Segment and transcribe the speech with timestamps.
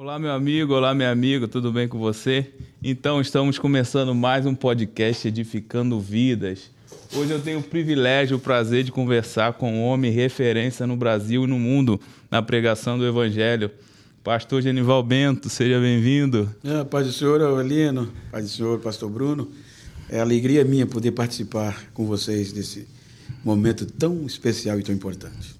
[0.00, 2.46] Olá, meu amigo, olá, meu amigo, tudo bem com você?
[2.80, 6.70] Então, estamos começando mais um podcast Edificando Vidas.
[7.12, 11.42] Hoje eu tenho o privilégio, o prazer de conversar com um homem referência no Brasil
[11.42, 12.00] e no mundo
[12.30, 13.72] na pregação do Evangelho.
[14.22, 16.48] Pastor Genival Bento, seja bem-vindo.
[16.62, 19.50] É, paz do Senhor, Aurelino, paz do Senhor, Pastor Bruno.
[20.08, 22.86] É alegria minha poder participar com vocês desse
[23.44, 25.56] momento tão especial e tão importante.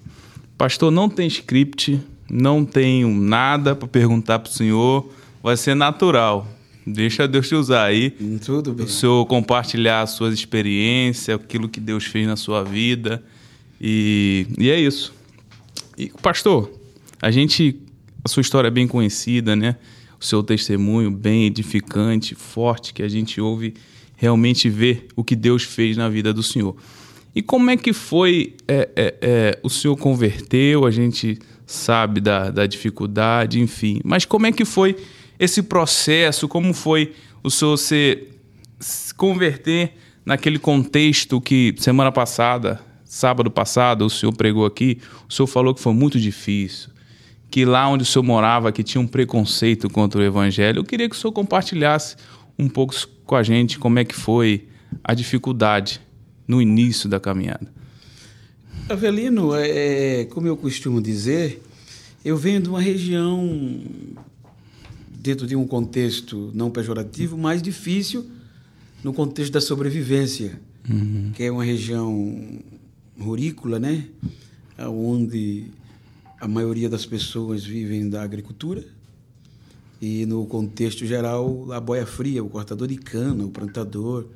[0.57, 2.01] Pastor, não tem script,
[2.31, 5.11] não tenho nada para perguntar para o senhor,
[5.43, 6.47] vai ser natural.
[6.87, 8.11] Deixa Deus te usar aí.
[8.45, 8.87] Tudo bem.
[8.87, 13.23] O senhor compartilhar as suas experiências, aquilo que Deus fez na sua vida.
[13.81, 15.13] E, e é isso.
[15.97, 16.71] E, pastor,
[17.21, 17.83] a gente.
[18.25, 19.77] A sua história é bem conhecida, né?
[20.21, 23.75] O seu testemunho bem edificante, forte, que a gente ouve
[24.17, 26.77] realmente ver o que Deus fez na vida do senhor.
[27.35, 30.85] E como é que foi é, é, é, o senhor converteu?
[30.85, 34.01] A gente sabe da, da dificuldade, enfim.
[34.03, 34.97] Mas como é que foi
[35.39, 36.49] esse processo?
[36.49, 37.13] Como foi
[37.45, 38.27] o senhor se,
[38.81, 39.93] se converter
[40.25, 44.99] naquele contexto que semana passada, sábado passado, o senhor pregou aqui?
[45.29, 46.89] O senhor falou que foi muito difícil.
[47.51, 50.79] Que lá onde o senhor morava, que tinha um preconceito contra o evangelho.
[50.79, 52.17] Eu queria que o senhor compartilhasse
[52.59, 52.95] um pouco
[53.27, 54.69] com a gente como é que foi
[55.05, 56.01] a dificuldade
[56.47, 57.78] no início da caminhada.
[58.89, 61.63] Avelino, é, como eu costumo dizer,
[62.25, 63.83] eu venho de uma região,
[65.11, 68.25] dentro de um contexto não pejorativo, mais difícil
[69.05, 70.59] no contexto da sobrevivência,
[70.89, 71.33] uhum.
[71.35, 72.59] que é uma região
[73.21, 74.07] rurícola, né?
[74.79, 75.67] Onde
[76.41, 78.85] a maioria das pessoas vivem da agricultura
[80.01, 84.27] e no contexto geral a boia fria, o cortador de cana, o plantador.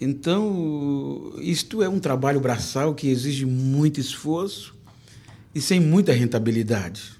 [0.00, 4.74] Então, isto é um trabalho braçal que exige muito esforço
[5.54, 7.12] e sem muita rentabilidade.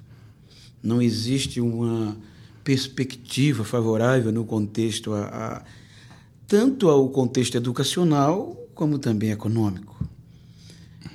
[0.82, 2.16] Não existe uma
[2.64, 5.64] perspectiva favorável no contexto a, a
[6.46, 9.94] tanto ao contexto educacional como também econômico.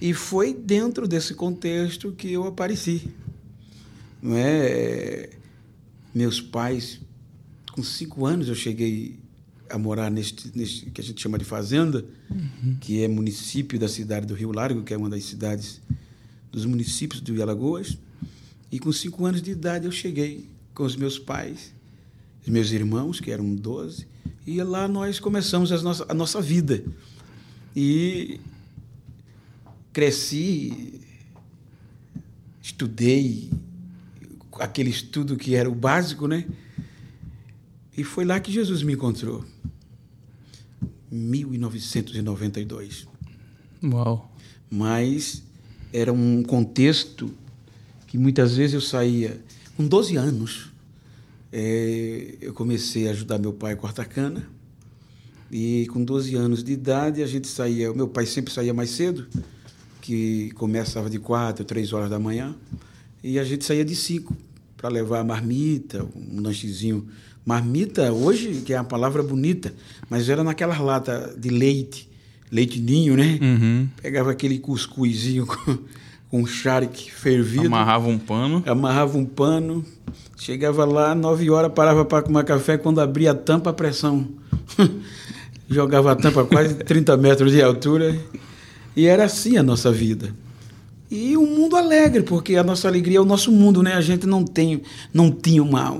[0.01, 3.09] E foi dentro desse contexto que eu apareci.
[4.21, 5.29] Não é?
[6.15, 6.99] Meus pais,
[7.73, 9.18] com cinco anos, eu cheguei
[9.69, 12.77] a morar neste, neste que a gente chama de fazenda, uhum.
[12.79, 15.81] que é município da cidade do Rio Largo, que é uma das cidades
[16.51, 17.97] dos municípios do Alagoas.
[18.71, 21.73] E com cinco anos de idade eu cheguei com os meus pais,
[22.41, 24.07] os meus irmãos, que eram doze,
[24.45, 26.83] e lá nós começamos a nossa, a nossa vida.
[27.75, 28.39] E
[29.91, 31.01] cresci,
[32.61, 33.49] estudei
[34.59, 36.45] aquele estudo que era o básico, né?
[37.99, 39.43] E foi lá que Jesus me encontrou.
[41.11, 43.05] 1992.
[43.83, 44.33] Uau.
[44.71, 45.43] Mas
[45.91, 47.29] era um contexto
[48.07, 49.43] que muitas vezes eu saía
[49.75, 50.71] com 12 anos.
[51.51, 54.47] É, eu comecei a ajudar meu pai a cortar cana.
[55.51, 57.91] E com 12 anos de idade, a gente saía.
[57.91, 59.27] O meu pai sempre saía mais cedo,
[60.01, 62.55] que começava de 4, 3 horas da manhã.
[63.21, 64.33] E a gente saía de 5
[64.77, 67.05] para levar a marmita, um lanchezinho.
[67.49, 69.73] Marmita, hoje, que é uma palavra bonita,
[70.07, 72.07] mas era naquelas latas de leite
[72.51, 73.39] leite ninho, né?
[73.41, 73.87] Uhum.
[73.99, 75.79] Pegava aquele cuscuzinho com,
[76.29, 77.65] com charque fervido.
[77.65, 78.63] Amarrava um pano.
[78.67, 79.83] Amarrava um pano.
[80.37, 82.77] Chegava lá, nove horas, parava para tomar café.
[82.77, 84.27] Quando abria a tampa, a pressão.
[85.67, 88.15] Jogava a tampa a quase 30 metros de altura.
[88.95, 90.35] E era assim a nossa vida.
[91.09, 93.93] E um mundo alegre, porque a nossa alegria é o nosso mundo, né?
[93.93, 95.99] A gente não tem, não tinha uma,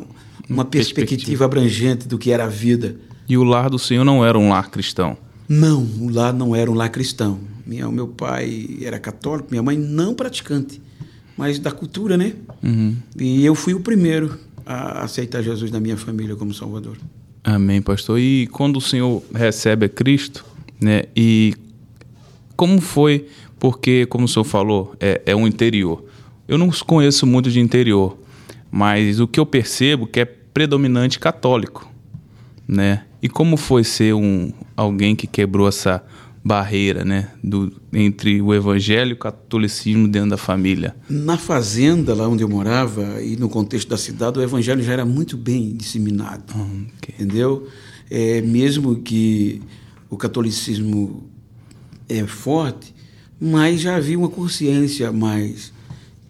[0.50, 2.96] uma perspectiva, perspectiva abrangente do que era a vida.
[3.28, 5.18] E o lar do Senhor não era um lar cristão?
[5.48, 7.40] Não, lá não era um lar cristão.
[7.66, 10.82] Minha, meu pai era católico, minha mãe não praticante,
[11.38, 12.34] mas da cultura, né?
[12.64, 12.96] Uhum.
[13.18, 16.98] E eu fui o primeiro a aceitar Jesus na minha família como Salvador.
[17.44, 18.20] Amém, pastor.
[18.20, 20.44] E quando o Senhor recebe a Cristo,
[20.82, 21.04] né?
[21.16, 21.54] E
[22.56, 23.28] como foi?
[23.60, 26.04] Porque, como o senhor falou, é, é um interior.
[26.48, 28.18] Eu não conheço muito de interior,
[28.72, 30.26] mas o que eu percebo que é
[30.60, 31.90] predominante católico,
[32.68, 33.06] né?
[33.22, 36.04] E como foi ser um alguém que quebrou essa
[36.44, 40.98] barreira, né, do, entre o evangelho e o catolicismo dentro da família?
[41.10, 45.06] Na fazenda lá onde eu morava e no contexto da cidade, o evangelho já era
[45.06, 46.68] muito bem disseminado, ah,
[46.98, 47.16] okay.
[47.16, 47.66] entendeu?
[48.12, 49.62] É, mesmo que
[50.10, 51.24] o catolicismo
[52.10, 52.94] é forte,
[53.40, 55.72] mas já havia uma consciência mais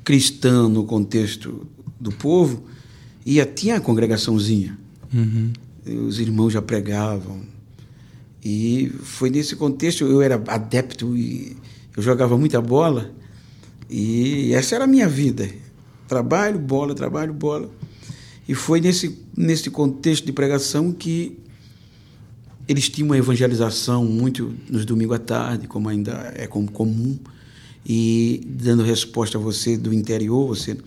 [0.03, 1.65] cristã no contexto
[1.99, 2.68] do povo
[3.37, 4.77] e tinha a congregaçãozinha.
[5.13, 5.51] Uhum
[5.85, 7.41] os irmãos já pregavam.
[8.43, 11.57] E foi nesse contexto, eu era adepto e
[11.95, 13.11] eu jogava muita bola.
[13.89, 15.49] E essa era a minha vida.
[16.07, 17.69] Trabalho, bola, trabalho, bola.
[18.47, 21.37] E foi nesse, nesse contexto de pregação que
[22.67, 27.17] eles tinham uma evangelização muito nos domingos à tarde, como ainda é comum,
[27.85, 30.47] e dando resposta a você do interior.
[30.47, 30.77] Você,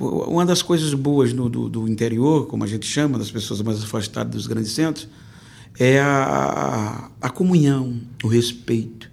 [0.00, 3.82] uma das coisas boas no, do, do interior, como a gente chama, das pessoas mais
[3.82, 5.08] afastadas dos grandes centros,
[5.78, 9.10] é a, a, a comunhão, o respeito.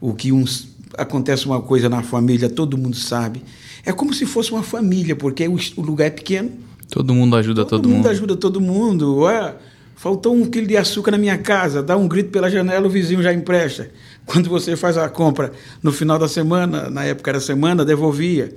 [0.00, 3.42] O que uns, acontece uma coisa na família, todo mundo sabe.
[3.84, 7.64] É como se fosse uma família, porque o, o lugar é pequeno Todo mundo ajuda
[7.64, 7.96] todo, todo mundo.
[7.96, 9.16] Todo mundo ajuda todo mundo.
[9.22, 9.54] Ué,
[9.96, 13.22] faltou um quilo de açúcar na minha casa, dá um grito pela janela, o vizinho
[13.22, 13.90] já empresta.
[14.24, 15.52] Quando você faz a compra
[15.82, 18.54] no final da semana, na época era semana, devolvia.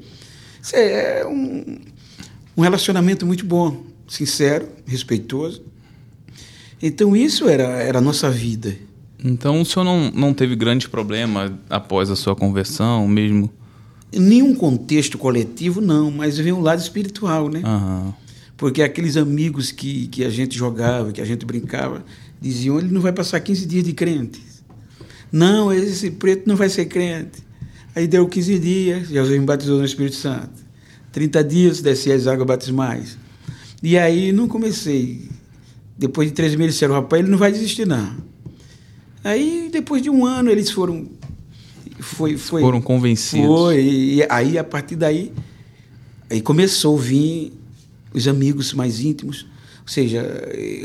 [0.62, 1.80] Isso é um,
[2.56, 5.64] um relacionamento muito bom, sincero, respeitoso.
[6.82, 8.76] Então isso era, era a nossa vida.
[9.24, 13.52] Então o senhor não, não teve grande problema após a sua conversão, mesmo?
[14.16, 17.62] nenhum contexto coletivo, não, mas vem um lado espiritual, né?
[17.66, 18.14] Uhum.
[18.56, 22.04] Porque aqueles amigos que, que a gente jogava, que a gente brincava,
[22.42, 24.42] diziam: ele não vai passar 15 dias de crente.
[25.32, 27.46] Não, esse preto não vai ser crente.
[27.98, 30.52] Aí deu 15 dias, Jesus me batizou no Espírito Santo.
[31.12, 33.18] 30 dias descia as águas batismais.
[33.82, 35.28] E aí não comecei.
[35.98, 38.16] Depois de três meses disseram, rapaz, ele não vai desistir, não.
[39.24, 41.08] Aí, depois de um ano, eles foram
[42.00, 43.48] foi, foi, Foram convencidos.
[43.48, 45.34] Foi, e aí a partir daí
[46.30, 47.52] aí começou a vir
[48.14, 49.48] os amigos mais íntimos,
[49.82, 50.24] ou seja,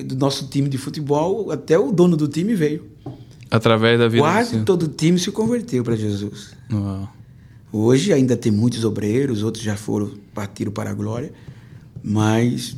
[0.06, 2.91] do nosso time de futebol, até o dono do time veio.
[3.52, 6.54] Através da vida Quase todo o time se converteu para Jesus.
[6.72, 7.06] Uau.
[7.70, 11.31] Hoje ainda tem muitos obreiros, outros já foram, partiram para a glória,
[12.02, 12.75] mas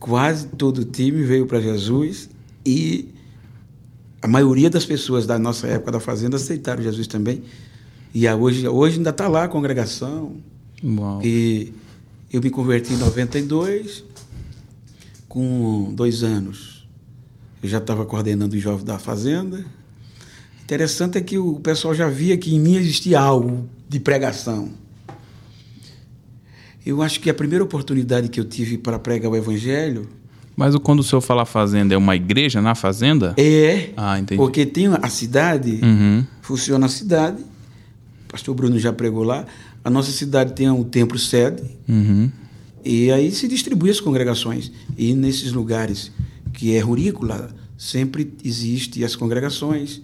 [0.00, 2.30] quase todo o time veio para Jesus
[2.64, 3.10] e
[4.22, 7.42] a maioria das pessoas da nossa época da fazenda aceitaram Jesus também.
[8.14, 10.32] E hoje, hoje ainda está lá a congregação.
[10.82, 11.20] Uau.
[11.22, 11.74] E
[12.32, 14.02] eu me converti em 92,
[15.28, 16.77] com dois anos.
[17.62, 19.64] Eu já estava coordenando os jovens da fazenda.
[20.62, 24.70] Interessante é que o pessoal já via que em mim existia algo de pregação.
[26.84, 30.08] Eu acho que a primeira oportunidade que eu tive para pregar o evangelho
[30.58, 33.32] mas quando o senhor fala fazenda, é uma igreja na fazenda?
[33.36, 33.90] É.
[33.96, 34.36] Ah, entendi.
[34.36, 36.26] Porque tem a cidade, uhum.
[36.42, 37.40] funciona a cidade.
[38.24, 39.46] O pastor Bruno já pregou lá.
[39.84, 41.62] A nossa cidade tem um templo sede.
[41.88, 42.28] Uhum.
[42.84, 44.72] E aí se distribui as congregações.
[44.96, 46.10] E nesses lugares
[46.52, 50.02] que é rurícola, sempre existe as congregações.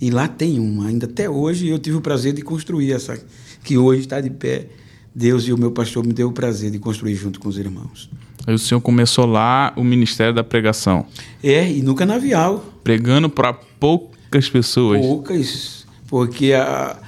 [0.00, 0.88] E lá tem uma.
[0.88, 3.20] Ainda até hoje eu tive o prazer de construir essa,
[3.62, 4.68] que hoje está de pé.
[5.14, 8.10] Deus e o meu pastor me deu o prazer de construir junto com os irmãos.
[8.46, 11.06] Aí o senhor começou lá o Ministério da Pregação.
[11.42, 12.64] É, e no canavial.
[12.82, 15.00] Pregando para poucas pessoas.
[15.00, 16.98] Poucas, porque a,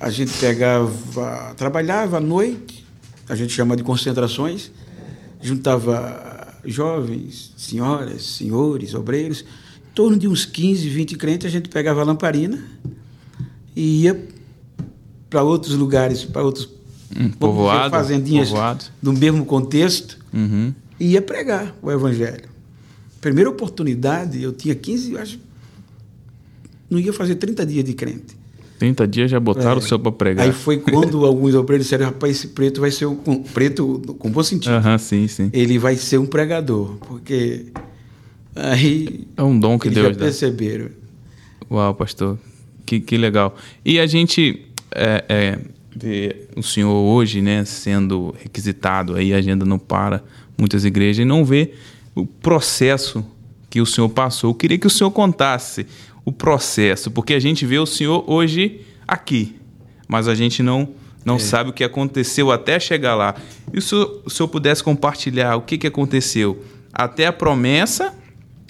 [0.00, 2.84] a gente pegava, trabalhava à noite,
[3.28, 4.72] a gente chama de concentrações,
[5.40, 12.00] juntava jovens, senhoras, senhores, obreiros, em torno de uns 15, 20 crentes, a gente pegava
[12.00, 12.62] a lamparina
[13.74, 14.28] e ia
[15.28, 16.68] para outros lugares, para outros
[17.16, 18.84] hum, povoado, fazendinhas povoado.
[19.02, 20.72] do mesmo contexto Uhum.
[20.98, 22.48] E ia pregar o evangelho.
[23.20, 25.40] Primeira oportunidade, eu tinha 15, acho.
[26.88, 28.36] Não ia fazer 30 dias de crente.
[28.80, 29.76] 30 dias já botaram é.
[29.76, 30.46] o senhor para pregar.
[30.46, 33.14] Aí foi quando alguns obreiros disseram: rapaz, esse preto vai ser um.
[33.42, 34.72] Preto com bom sentido.
[34.72, 35.50] Uhum, sim, sim.
[35.52, 36.96] Ele vai ser um pregador.
[37.06, 37.66] Porque.
[38.56, 39.28] Aí.
[39.36, 40.86] É um dom que eles Deus já perceberam.
[40.86, 41.76] Dá.
[41.76, 42.38] Uau, pastor.
[42.86, 43.54] Que, que legal.
[43.84, 44.64] E a gente.
[44.92, 45.58] É, é
[45.94, 50.22] ver o senhor hoje, né, sendo requisitado, aí a agenda não para,
[50.56, 51.78] muitas igrejas, e não ver
[52.14, 53.24] o processo
[53.68, 54.50] que o senhor passou.
[54.50, 55.86] Eu queria que o senhor contasse
[56.30, 59.56] o processo, porque a gente vê o senhor hoje aqui,
[60.06, 60.88] mas a gente não
[61.22, 61.38] não é.
[61.38, 63.34] sabe o que aconteceu até chegar lá.
[63.74, 68.14] E se o, senhor pudesse compartilhar o que, que aconteceu até a promessa,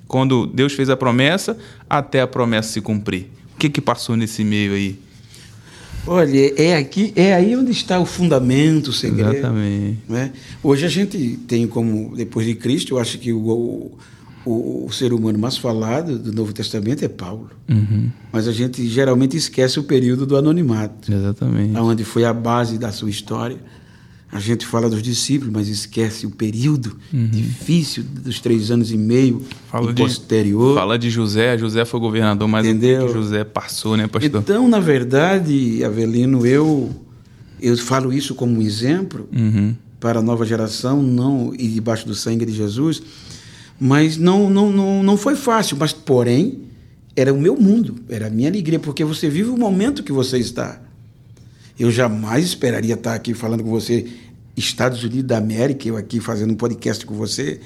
[0.09, 1.57] quando Deus fez a promessa,
[1.89, 3.29] até a promessa se cumprir.
[3.55, 4.99] O que, que passou nesse meio aí?
[6.07, 9.35] Olha, é aqui, é aí onde está o fundamento, o segredo.
[9.35, 9.99] Exatamente.
[10.09, 10.33] Né?
[10.61, 13.93] Hoje a gente tem como, depois de Cristo, eu acho que o,
[14.45, 17.51] o, o ser humano mais falado do Novo Testamento é Paulo.
[17.69, 18.11] Uhum.
[18.33, 21.13] Mas a gente geralmente esquece o período do anonimato.
[21.13, 21.77] Exatamente.
[21.77, 23.59] Onde foi a base da sua história.
[24.33, 27.29] A gente fala dos discípulos, mas esquece o período uhum.
[27.29, 30.77] difícil dos três anos e meio fala e de, posterior.
[30.77, 33.09] Fala de José, José foi governador, mas Entendeu?
[33.09, 34.41] que José passou, né, pastor?
[34.41, 36.91] Então, na verdade, Avelino, eu,
[37.61, 39.75] eu falo isso como um exemplo uhum.
[39.99, 43.03] para a nova geração, não e debaixo do sangue de Jesus,
[43.81, 46.69] mas não, não, não, não foi fácil, mas porém
[47.17, 50.39] era o meu mundo, era a minha alegria, porque você vive o momento que você
[50.39, 50.81] está.
[51.79, 54.07] Eu jamais esperaria estar aqui falando com você
[54.55, 57.61] Estados Unidos da América, eu aqui fazendo um podcast com você,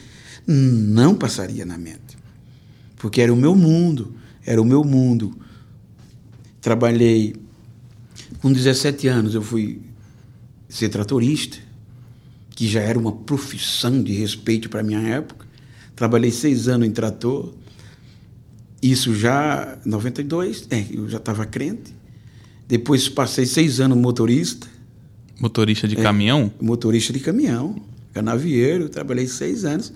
[0.46, 2.16] não passaria na mente.
[2.96, 4.14] Porque era o meu mundo,
[4.46, 5.36] era o meu mundo.
[6.60, 7.34] Trabalhei
[8.40, 9.80] com 17 anos, eu fui
[10.68, 11.58] ser tratorista,
[12.50, 15.43] que já era uma profissão de respeito para minha época.
[15.96, 17.52] Trabalhei seis anos em trator.
[18.82, 21.94] Isso já em 92, é, eu já estava crente.
[22.68, 24.66] Depois passei seis anos motorista.
[25.40, 26.52] Motorista de é, caminhão?
[26.60, 27.76] Motorista de caminhão,
[28.12, 28.88] canavieiro.
[28.88, 29.92] Trabalhei seis anos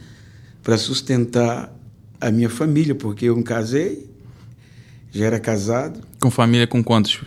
[0.63, 1.75] para sustentar
[2.21, 4.09] a minha família, porque eu me casei,
[5.11, 6.01] já era casado.
[6.21, 7.21] Com família com quantos?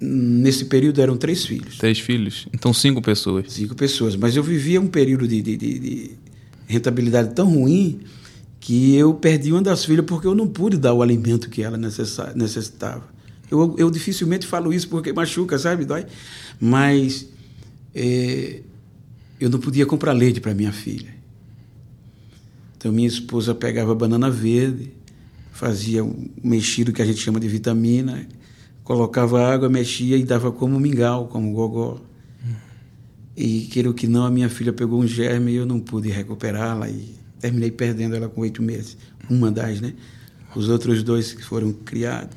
[0.00, 1.76] Nesse período eram três filhos.
[1.76, 2.48] Três filhos?
[2.54, 3.52] Então cinco pessoas.
[3.52, 4.16] Cinco pessoas.
[4.16, 6.10] Mas eu vivia um período de, de, de, de
[6.70, 8.00] rentabilidade tão ruim
[8.60, 11.76] que eu perdi uma das filhas porque eu não pude dar o alimento que ela
[11.76, 13.02] necessitava.
[13.50, 15.84] Eu, eu dificilmente falo isso porque machuca, sabe?
[15.84, 16.06] Dói.
[16.60, 17.26] Mas
[17.94, 18.60] é,
[19.40, 21.12] eu não podia comprar leite para minha filha.
[22.76, 24.92] Então minha esposa pegava banana verde,
[25.50, 28.26] fazia um mexido que a gente chama de vitamina,
[28.84, 32.00] colocava água, mexia e dava como mingau, como gogó.
[33.40, 36.90] E queira que não, a minha filha pegou um germe e eu não pude recuperá-la
[36.90, 38.98] e terminei perdendo ela com oito meses.
[39.30, 39.94] Uma das, né?
[40.54, 42.36] Os outros dois que foram criados.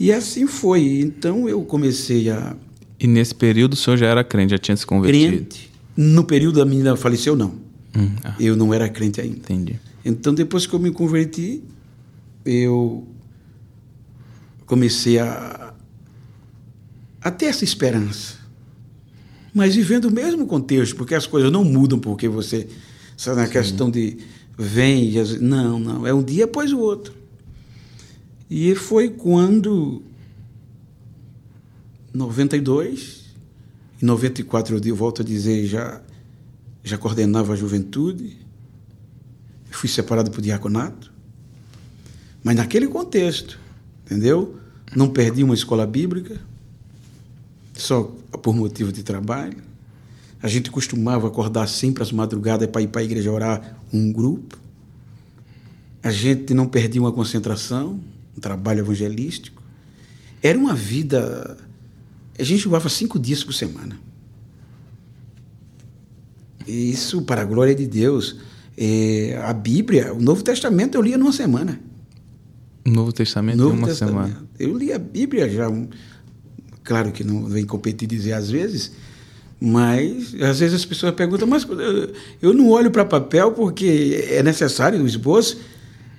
[0.00, 1.00] E assim foi.
[1.00, 2.56] Então eu comecei a.
[2.98, 5.36] E nesse período o senhor já era crente, já tinha se convertido?
[5.36, 5.70] Crente.
[5.94, 7.50] No período a menina faleceu, não.
[7.94, 8.34] Hum, ah.
[8.40, 9.36] Eu não era crente ainda.
[9.36, 9.78] Entendi.
[10.02, 11.62] Então, depois que eu me converti,
[12.46, 13.06] eu
[14.64, 15.74] comecei a,
[17.20, 18.41] a ter essa esperança.
[19.52, 22.68] Mas vivendo o mesmo contexto, porque as coisas não mudam porque você.
[23.16, 24.18] Sabe, na questão de
[24.56, 25.38] vem e.
[25.40, 26.06] Não, não.
[26.06, 27.14] É um dia após o outro.
[28.48, 30.02] E foi quando.
[32.14, 33.22] 92,
[34.02, 36.02] em 94 eu volto a dizer, já
[36.84, 38.36] já coordenava a juventude,
[39.70, 41.12] fui separado por diaconato,
[42.42, 43.58] mas naquele contexto,
[44.04, 44.56] entendeu?
[44.94, 46.40] Não perdi uma escola bíblica,
[47.82, 48.04] só
[48.40, 49.58] por motivo de trabalho.
[50.40, 54.56] A gente costumava acordar sempre às madrugadas para ir para a igreja orar um grupo.
[56.02, 58.00] A gente não perdia uma concentração,
[58.36, 59.62] um trabalho evangelístico.
[60.42, 61.56] Era uma vida.
[62.38, 63.98] A gente voava cinco dias por semana.
[66.66, 68.36] Isso, para a glória de Deus.
[68.76, 71.80] É, a Bíblia, o Novo Testamento eu lia numa semana.
[72.84, 74.28] O Novo Testamento Novo em uma Testamento.
[74.28, 74.48] semana.
[74.58, 75.68] Eu li a Bíblia já.
[76.84, 78.92] Claro que não vem competir dizer às vezes,
[79.60, 81.66] mas às vezes as pessoas perguntam, mas
[82.40, 85.58] eu não olho para papel porque é necessário o esboço,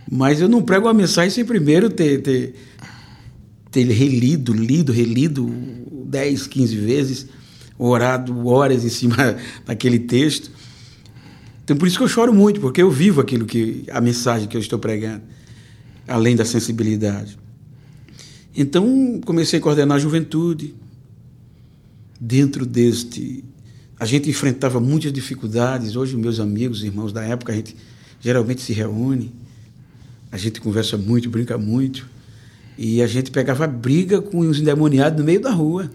[0.09, 2.55] mas eu não prego uma mensagem sem primeiro ter, ter,
[3.69, 5.49] ter relido, lido, relido
[6.05, 7.27] 10, 15 vezes
[7.77, 10.49] orado horas em cima daquele texto.
[11.65, 14.55] Então por isso que eu choro muito, porque eu vivo aquilo que a mensagem que
[14.55, 15.23] eu estou pregando,
[16.07, 17.37] além da sensibilidade.
[18.55, 20.75] Então comecei a coordenar a juventude.
[22.19, 23.43] Dentro deste
[23.99, 25.95] a gente enfrentava muitas dificuldades.
[25.95, 27.75] Hoje meus amigos, irmãos da época, a gente
[28.19, 29.31] geralmente se reúne.
[30.31, 32.07] A gente conversa muito, brinca muito.
[32.77, 35.91] E a gente pegava briga com os endemoniados no meio da rua.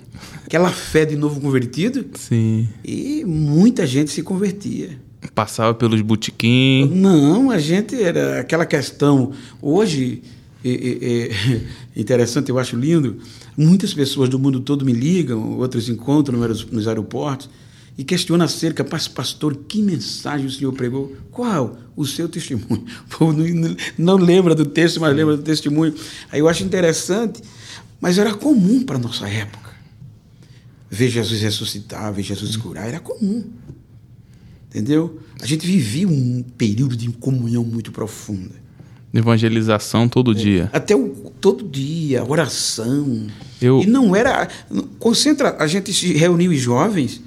[0.46, 2.06] Aquela fé de novo convertido.
[2.14, 2.68] Sim.
[2.84, 4.98] E muita gente se convertia.
[5.34, 6.88] Passava pelos botiquins.
[6.90, 9.32] Não, a gente era aquela questão.
[9.60, 10.22] Hoje,
[10.64, 11.60] é, é,
[12.00, 13.18] interessante, eu acho lindo.
[13.56, 17.48] Muitas pessoas do mundo todo me ligam, outras encontram nos aeroportos
[17.98, 21.16] e questiona acerca, pastor, que mensagem o senhor pregou?
[21.32, 21.76] Qual?
[21.96, 22.84] O seu testemunho.
[23.10, 25.92] Pô, não, não, lembra do texto, mas lembra do testemunho.
[26.30, 27.42] Aí eu acho interessante,
[28.00, 29.68] mas era comum para a nossa época.
[30.88, 33.44] Ver Jesus ressuscitar, ver Jesus curar, era comum.
[34.68, 35.18] Entendeu?
[35.40, 38.67] A gente vivia um período de comunhão muito profunda.
[39.12, 40.68] Evangelização todo dia.
[40.72, 41.08] Até o,
[41.40, 43.26] todo dia, oração.
[43.60, 43.80] Eu...
[43.80, 44.48] E não era.
[44.98, 47.22] Concentra, a gente se reuniu os jovens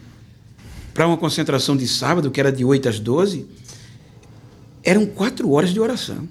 [0.94, 3.46] para uma concentração de sábado, que era de 8 às 12,
[4.84, 6.28] eram quatro horas de oração.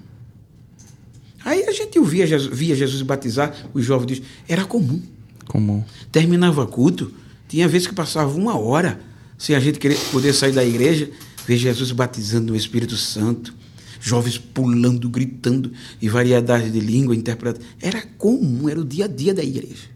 [1.43, 5.01] Aí a gente ouvia Jesus, via Jesus batizar, os jovens era comum.
[5.47, 5.83] Comum.
[6.11, 7.11] Terminava culto,
[7.47, 9.01] tinha vezes que passava uma hora
[9.37, 11.09] sem a gente querer poder sair da igreja,
[11.47, 13.53] ver Jesus batizando no Espírito Santo,
[14.01, 17.65] jovens pulando, gritando e variedade de língua interpretando.
[17.79, 19.89] Era comum, era o dia a dia da igreja.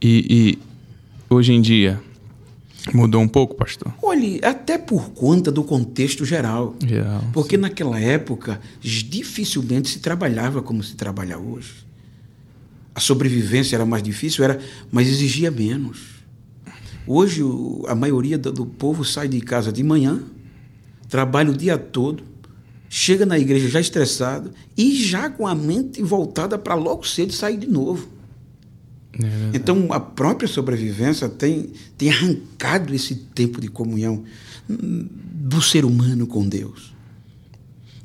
[0.00, 0.58] E, e
[1.28, 2.00] hoje em dia,
[2.92, 3.94] Mudou um pouco, pastor?
[4.02, 6.74] Olhe, até por conta do contexto geral.
[6.84, 7.62] geral porque sim.
[7.62, 11.86] naquela época dificilmente se trabalhava como se trabalha hoje.
[12.94, 14.58] A sobrevivência era mais difícil, era,
[14.90, 16.22] mas exigia menos.
[17.06, 17.42] Hoje
[17.86, 20.20] a maioria do, do povo sai de casa de manhã,
[21.08, 22.24] trabalha o dia todo,
[22.94, 27.56] chega na igreja já estressado e já com a mente voltada para logo cedo sair
[27.56, 28.06] de novo.
[29.14, 34.24] É então, a própria sobrevivência tem, tem arrancado esse tempo de comunhão
[34.68, 36.92] do ser humano com Deus.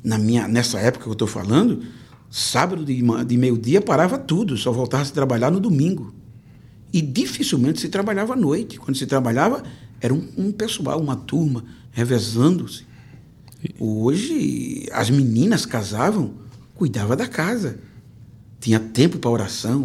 [0.02, 1.82] Na minha, nessa época que eu estou falando,
[2.30, 6.14] sábado de, de meio-dia parava tudo, só voltava a se trabalhar no domingo.
[6.90, 8.78] E dificilmente se trabalhava à noite.
[8.78, 9.62] Quando se trabalhava,
[10.00, 12.87] era um, um pessoal, uma turma, revezando-se.
[13.78, 16.34] Hoje, as meninas casavam,
[16.74, 17.78] cuidava da casa
[18.60, 19.84] tinha tempo para oração.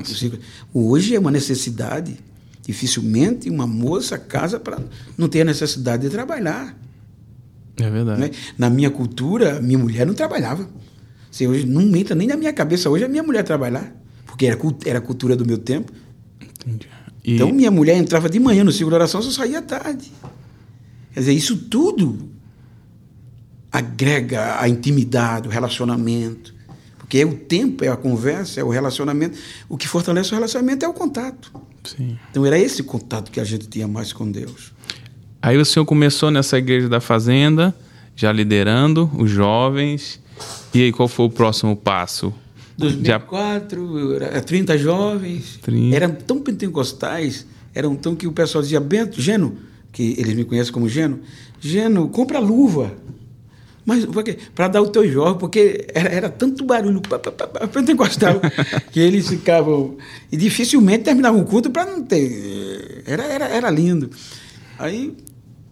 [0.73, 2.17] Hoje é uma necessidade.
[2.61, 4.79] Dificilmente uma moça casa para
[5.17, 6.77] não ter a necessidade de trabalhar.
[7.77, 8.21] É verdade.
[8.21, 8.31] Né?
[8.57, 10.69] Na minha cultura, minha mulher não trabalhava.
[11.31, 13.93] Assim, hoje não entra nem na minha cabeça hoje a minha mulher trabalhar,
[14.25, 15.91] porque era, era a cultura do meu tempo.
[16.39, 16.87] Entendi.
[17.23, 17.35] E...
[17.35, 20.11] Então minha mulher entrava de manhã no ciclo de oração, só saía à tarde.
[21.13, 22.29] Quer dizer, isso tudo
[23.73, 26.53] agrega a intimidade, o relacionamento.
[26.99, 29.37] Porque é o tempo, é a conversa, é o relacionamento.
[29.67, 31.51] O que fortalece o relacionamento é o contato.
[31.83, 32.17] Sim.
[32.29, 34.71] Então era esse contato que a gente tinha mais com Deus.
[35.41, 37.75] Aí o senhor começou nessa igreja da fazenda,
[38.15, 40.19] já liderando os jovens.
[40.73, 42.31] E aí qual foi o próximo passo?
[42.77, 44.41] 2004, já...
[44.41, 45.59] 30 jovens.
[45.61, 45.95] 30.
[45.95, 49.57] Eram tão pentecostais, eram tão que o pessoal dizia, Bento, Geno,
[49.91, 51.19] que eles me conhecem como Geno,
[51.59, 52.93] Geno, compra luva.
[53.85, 54.05] Mas
[54.55, 57.01] para dar o teu jorro, porque era, era tanto barulho
[57.71, 58.39] pentecostal
[58.91, 59.97] que eles ficavam.
[60.31, 63.03] E dificilmente terminavam o culto para não ter.
[63.05, 64.09] Era, era, era lindo.
[64.79, 65.13] Aí,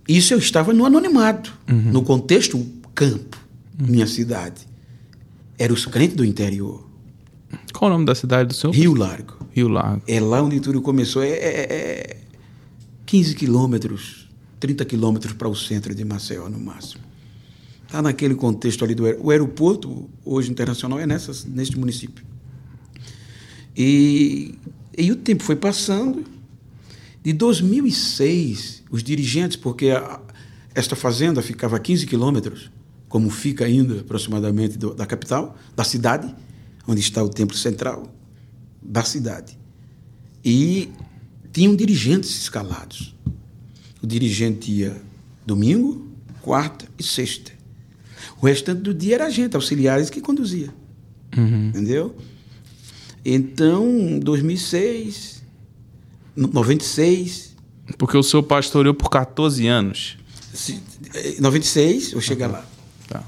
[0.07, 1.91] isso eu estava no anonimato, uhum.
[1.91, 3.37] no contexto campo,
[3.79, 3.87] uhum.
[3.87, 4.67] minha cidade.
[5.57, 6.85] Eram os crentes do interior.
[7.73, 8.73] Qual o nome da cidade do senhor?
[8.73, 9.45] Rio Largo.
[9.51, 10.03] Rio Largo.
[10.07, 11.23] É lá onde tudo começou.
[11.23, 12.17] É, é, é
[13.05, 17.10] 15 quilômetros, 30 quilômetros para o centro de Maceió, no máximo.
[17.91, 22.23] Está naquele contexto ali do o aeroporto, hoje internacional, é nessa, neste município.
[23.75, 24.55] E,
[24.97, 26.23] e o tempo foi passando.
[27.21, 30.21] De 2006, os dirigentes, porque a,
[30.73, 32.71] esta fazenda ficava a 15 quilômetros,
[33.09, 36.33] como fica ainda aproximadamente do, da capital, da cidade,
[36.87, 38.09] onde está o templo central
[38.81, 39.59] da cidade.
[40.45, 40.87] E
[41.51, 43.13] tinham dirigentes escalados.
[44.01, 44.95] O dirigente ia
[45.45, 46.07] domingo,
[46.41, 47.59] quarta e sexta.
[48.41, 50.73] O restante do dia era a gente, auxiliares, que conduzia.
[51.37, 51.67] Uhum.
[51.67, 52.15] Entendeu?
[53.23, 55.43] Então, 2006,
[56.35, 57.55] 96.
[57.97, 60.17] Porque o senhor pastoreou por 14 anos.
[61.39, 62.53] 96, eu cheguei uhum.
[62.53, 62.65] lá.
[63.07, 63.23] Tá.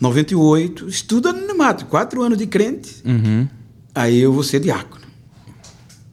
[0.00, 3.02] 98, estudo mato, quatro anos de crente.
[3.04, 3.48] Uhum.
[3.94, 5.06] Aí eu vou ser diácono.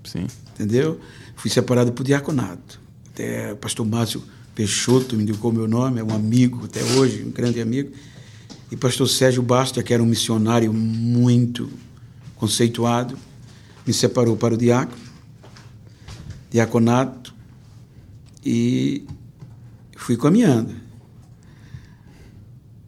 [0.03, 0.27] Sim.
[0.53, 0.99] Entendeu?
[1.35, 2.79] Fui separado por diaconato.
[3.09, 4.23] Até o pastor Márcio
[4.55, 7.91] Peixoto me indicou meu nome, é um amigo até hoje, um grande amigo.
[8.73, 11.69] E pastor Sérgio Bastia, que era um missionário muito
[12.35, 13.15] conceituado,
[13.85, 14.99] me separou para o diácono,
[16.49, 17.35] diaconato,
[18.43, 19.05] e
[19.95, 20.73] fui caminhando.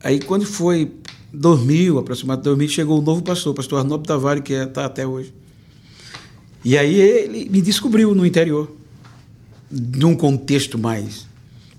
[0.04, 0.92] Aí quando foi
[1.32, 5.06] 2000, aproximadamente 2000, chegou um novo pastor, o pastor Arnaldo Tavares, que está é, até
[5.06, 5.36] hoje.
[6.64, 8.76] E aí ele me descobriu no interior,
[9.70, 11.28] num contexto mais.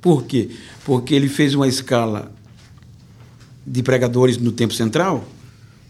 [0.01, 0.51] Por quê?
[0.85, 2.33] Porque ele fez uma escala
[3.66, 5.26] de pregadores no tempo central,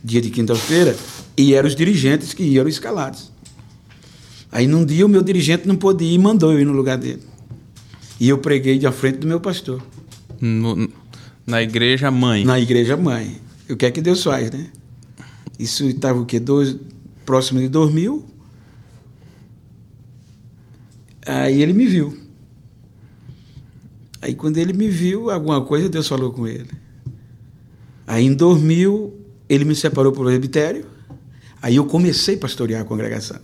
[0.03, 0.97] dia de quinta-feira,
[1.37, 3.31] e eram os dirigentes que iam escalados.
[4.51, 6.97] Aí num dia o meu dirigente não podia ir e mandou eu ir no lugar
[6.97, 7.23] dele.
[8.19, 9.83] E eu preguei de frente do meu pastor.
[10.41, 10.89] No,
[11.47, 12.45] na igreja mãe?
[12.45, 13.37] Na igreja mãe.
[13.69, 14.69] O que é que Deus faz, né?
[15.59, 16.41] Isso estava o quê?
[16.41, 16.77] Dois,
[17.27, 18.25] próximo de 2000.
[21.27, 22.17] Aí ele me viu.
[24.23, 26.71] Aí quando ele me viu, alguma coisa Deus falou com ele.
[28.07, 29.13] Aí em 2000
[29.49, 30.87] ele me separou para o presbitério.
[31.61, 33.41] Aí eu comecei a pastorear a congregação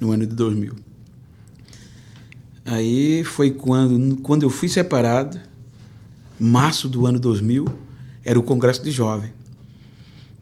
[0.00, 0.74] no ano de 2000.
[2.64, 5.40] Aí foi quando quando eu fui separado,
[6.38, 7.66] março do ano 2000,
[8.24, 9.32] era o congresso de jovem.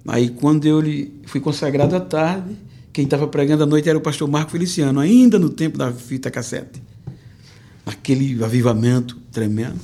[0.07, 0.83] Aí quando eu
[1.25, 2.57] fui consagrado à tarde,
[2.93, 6.31] quem estava pregando à noite era o pastor Marco Feliciano, ainda no tempo da fita
[6.31, 6.83] cassete.
[7.85, 9.79] Aquele avivamento tremendo.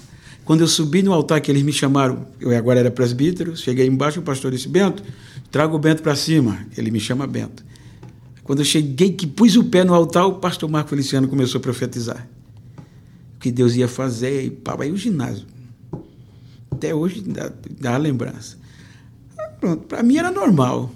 [0.45, 4.21] Quando eu subi no altar, que eles me chamaram, eu agora era presbítero, cheguei embaixo,
[4.21, 5.03] o pastor disse: Bento,
[5.51, 6.67] traga o Bento para cima.
[6.77, 7.65] Ele me chama Bento.
[8.43, 11.63] Quando eu cheguei, que pus o pé no altar, o pastor Marco Feliciano começou a
[11.63, 12.29] profetizar.
[13.37, 15.47] O que Deus ia fazer, e pá, aí o ginásio.
[16.71, 18.59] Até hoje dá, dá lembrança.
[19.61, 20.93] Pronto, para mim era normal.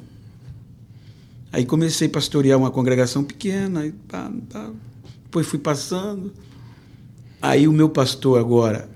[1.53, 4.73] Aí comecei a pastorear uma congregação pequena, e pá, pá,
[5.23, 6.33] depois fui passando.
[7.41, 8.96] Aí o meu pastor agora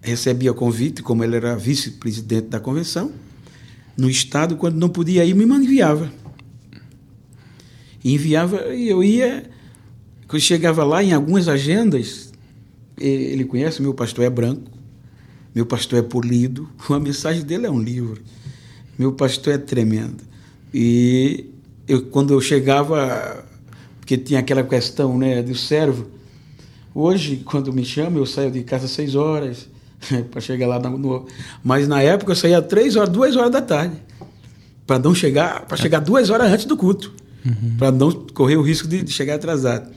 [0.00, 3.12] recebia convite, como ele era vice-presidente da convenção,
[3.96, 6.10] no estado, quando não podia ir, me enviava.
[8.04, 9.50] Enviava e eu ia,
[10.26, 12.32] quando chegava lá em algumas agendas,
[12.98, 14.70] ele conhece, meu pastor é branco,
[15.54, 18.22] meu pastor é polido, a mensagem dele é um livro.
[18.98, 20.22] Meu pastor é tremendo.
[20.72, 21.46] E
[21.88, 23.44] eu, quando eu chegava,
[23.98, 26.06] porque tinha aquela questão né, do servo,
[26.94, 29.68] hoje, quando me chama, eu saio de casa às seis horas,
[30.30, 31.26] para chegar lá no,
[31.62, 33.96] Mas na época eu saía três horas, duas horas da tarde.
[34.86, 37.12] Para não chegar, para chegar duas horas antes do culto.
[37.44, 37.76] Uhum.
[37.78, 39.90] Para não correr o risco de, de, chegar atrasado.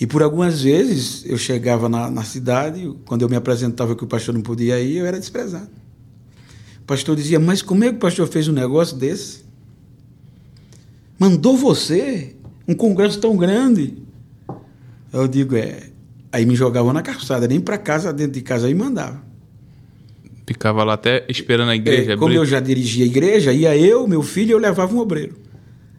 [0.00, 4.06] E por algumas vezes eu chegava na, na cidade, quando eu me apresentava que o
[4.06, 5.70] pastor não podia ir, eu era desprezado.
[6.80, 9.44] O pastor dizia, mas como é que o pastor fez um negócio desse?
[11.18, 12.36] Mandou você
[12.68, 13.96] um congresso tão grande.
[15.12, 15.90] Eu digo, é,
[16.36, 19.24] Aí me jogavam na calçada, nem para casa, dentro de casa, aí mandava.
[20.46, 22.12] Ficava lá até esperando a igreja.
[22.12, 25.34] É, como eu já dirigia a igreja, ia eu, meu filho, eu levava um obreiro.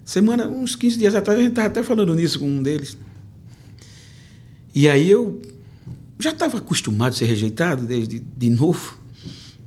[0.05, 2.95] Semana, uns 15 dias atrás, a gente estava até falando nisso com um deles.
[4.75, 5.41] E aí eu
[6.19, 8.95] já estava acostumado a ser rejeitado desde de novo.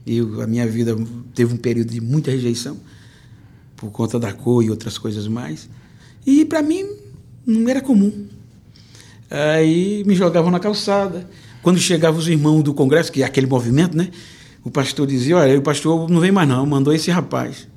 [0.07, 0.97] Eu, a minha vida
[1.35, 2.77] teve um período de muita rejeição
[3.75, 5.69] por conta da cor e outras coisas mais.
[6.25, 6.87] E para mim
[7.45, 8.29] não era comum.
[9.31, 11.29] Aí me jogavam na calçada.
[11.63, 14.11] Quando chegavam os irmãos do congresso, que é aquele movimento, né?
[14.65, 17.69] O pastor dizia: Olha, o pastor não vem mais, não, mandou esse rapaz.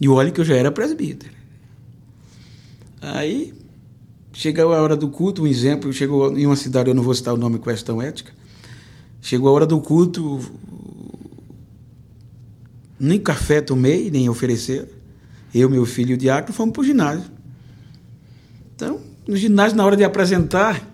[0.00, 1.32] E olha que eu já era presbítero.
[3.02, 3.52] Aí
[4.32, 7.34] chegou a hora do culto, um exemplo, chegou em uma cidade, eu não vou citar
[7.34, 8.32] o nome, questão ética.
[9.20, 10.40] Chegou a hora do culto,
[12.98, 14.88] nem café tomei, nem oferecer.
[15.54, 17.39] Eu, meu filho e o diácono fomos para o ginásio.
[19.30, 20.84] No ginásio, na hora de apresentar,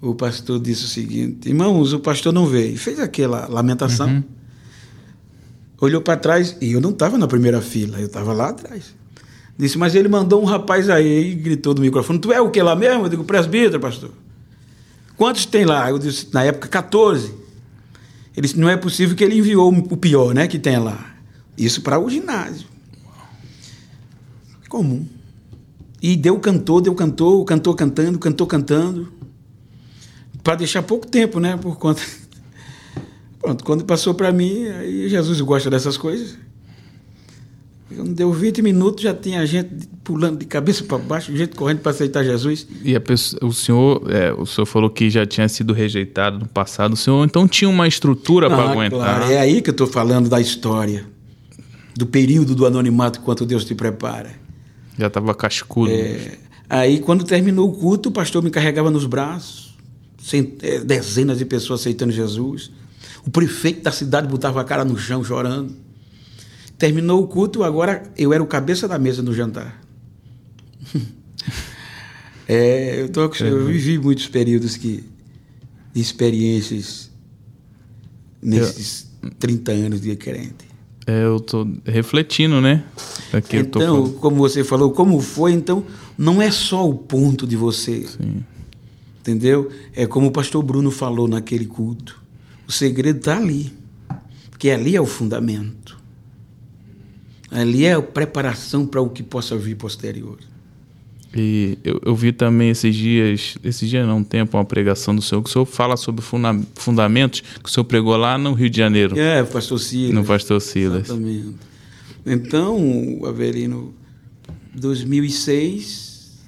[0.00, 2.76] o pastor disse o seguinte: Irmãos, o pastor não veio.
[2.76, 4.08] Fez aquela lamentação.
[4.08, 4.24] Uhum.
[5.80, 8.96] Olhou para trás e eu não estava na primeira fila, eu estava lá atrás.
[9.56, 12.60] Disse, mas ele mandou um rapaz aí e gritou do microfone: Tu é o que
[12.60, 13.04] lá mesmo?
[13.04, 14.10] Eu digo: Presbítero, pastor.
[15.16, 15.88] Quantos tem lá?
[15.88, 17.32] Eu disse: Na época, 14.
[18.36, 20.48] Ele disse: Não é possível que ele enviou o pior, né?
[20.48, 21.14] Que tem lá.
[21.56, 22.66] Isso para o ginásio.
[24.68, 25.06] Comum.
[26.02, 29.12] E deu cantor, deu cantor, cantor cantando, cantor cantando.
[30.42, 31.56] Para deixar pouco tempo, né?
[31.56, 32.02] Por conta.
[33.40, 36.36] Pronto, quando passou para mim, aí Jesus gosta dessas coisas.
[37.94, 41.92] Quando deu 20 minutos, já tinha gente pulando de cabeça para baixo, gente correndo para
[41.92, 42.66] aceitar Jesus.
[42.82, 46.94] E pessoa, o senhor, é, o senhor falou que já tinha sido rejeitado no passado.
[46.94, 48.98] O senhor então tinha uma estrutura para ah, aguentar?
[48.98, 51.06] Claro, é aí que eu estou falando da história,
[51.94, 54.41] do período do anonimato, quanto Deus te prepara.
[54.98, 55.90] Já estava cascudo.
[55.90, 59.76] É, aí, quando terminou o culto, o pastor me carregava nos braços,
[60.62, 62.70] é, dezenas de pessoas aceitando Jesus.
[63.26, 65.74] O prefeito da cidade botava a cara no chão chorando.
[66.76, 69.80] Terminou o culto, agora eu era o cabeça da mesa no jantar.
[72.48, 75.04] é, eu, tô, eu vivi muitos períodos que,
[75.94, 77.10] de experiências
[78.42, 79.30] nesses eu...
[79.38, 80.71] 30 anos de crente.
[81.06, 82.84] É, eu tô refletindo, né?
[83.32, 85.84] Aqui então, como você falou, como foi, então,
[86.16, 88.06] não é só o ponto de você.
[88.06, 88.44] Sim.
[89.20, 89.70] Entendeu?
[89.94, 92.20] É como o pastor Bruno falou naquele culto.
[92.66, 93.72] O segredo está ali.
[94.50, 95.98] Porque ali é o fundamento.
[97.50, 100.38] Ali é a preparação para o que possa vir posterior.
[101.34, 105.22] E eu, eu, vi também esses dias, esses dias não, um tempo, uma pregação do
[105.22, 108.68] senhor, que o senhor fala sobre funda fundamentos que o senhor pregou lá no Rio
[108.68, 109.18] de Janeiro.
[109.18, 110.14] É, pastor Silas.
[110.14, 111.06] No pastor Silas.
[111.06, 111.54] Exatamente.
[112.26, 113.94] Então, Avelino,
[114.74, 116.38] 2006,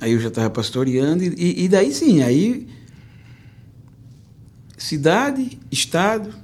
[0.00, 2.66] aí eu já estava pastoreando, e, e daí sim, aí
[4.78, 6.34] cidade, estado,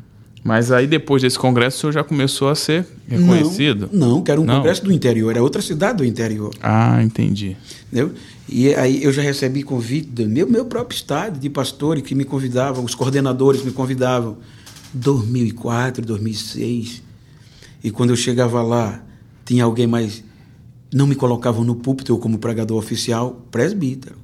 [0.46, 3.88] mas aí depois desse congresso o senhor já começou a ser reconhecido?
[3.92, 4.56] Não, não que era um não.
[4.56, 6.54] congresso do interior, era outra cidade do interior.
[6.62, 7.56] Ah, entendi.
[7.86, 8.12] Entendeu?
[8.48, 12.24] E aí eu já recebi convite do meu, meu próprio estado, de pastores que me
[12.24, 14.38] convidavam, os coordenadores me convidavam.
[14.94, 17.02] 2004, 2006.
[17.82, 19.02] E quando eu chegava lá,
[19.44, 20.24] tinha alguém mais.
[20.94, 24.16] Não me colocavam no púlpito eu como pregador oficial, presbítero.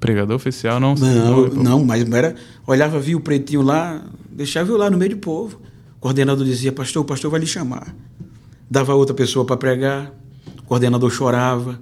[0.00, 0.94] Pregador oficial não?
[0.94, 2.34] Não, não, mas era.
[2.66, 5.60] Olhava, via o pretinho lá, deixava eu lá no meio do povo.
[6.06, 7.92] O coordenador dizia, pastor, o pastor vai lhe chamar.
[8.70, 10.12] Dava outra pessoa para pregar,
[10.60, 11.80] o coordenador chorava.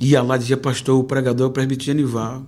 [0.00, 2.42] Ia lá, dizia, pastor, o pregador é o presbiteriano Ival.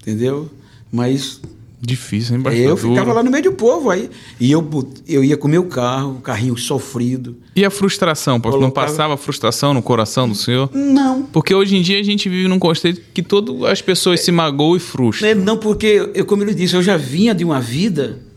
[0.00, 0.48] Entendeu?
[0.90, 1.38] Mas
[1.84, 2.62] Difícil, hein, pastor?
[2.62, 4.08] Eu ficava lá no meio do povo aí.
[4.40, 4.66] E eu,
[5.06, 7.36] eu ia com meu carro, carrinho sofrido.
[7.54, 8.58] E a frustração, pastor?
[8.58, 10.70] Não Colocava- passava frustração no coração do senhor?
[10.72, 11.24] Não.
[11.24, 14.76] Porque hoje em dia a gente vive num contexto que todas as pessoas se magoam
[14.76, 15.28] e frustram.
[15.28, 18.31] É, Não, porque, eu, como ele disse, eu já vinha de uma vida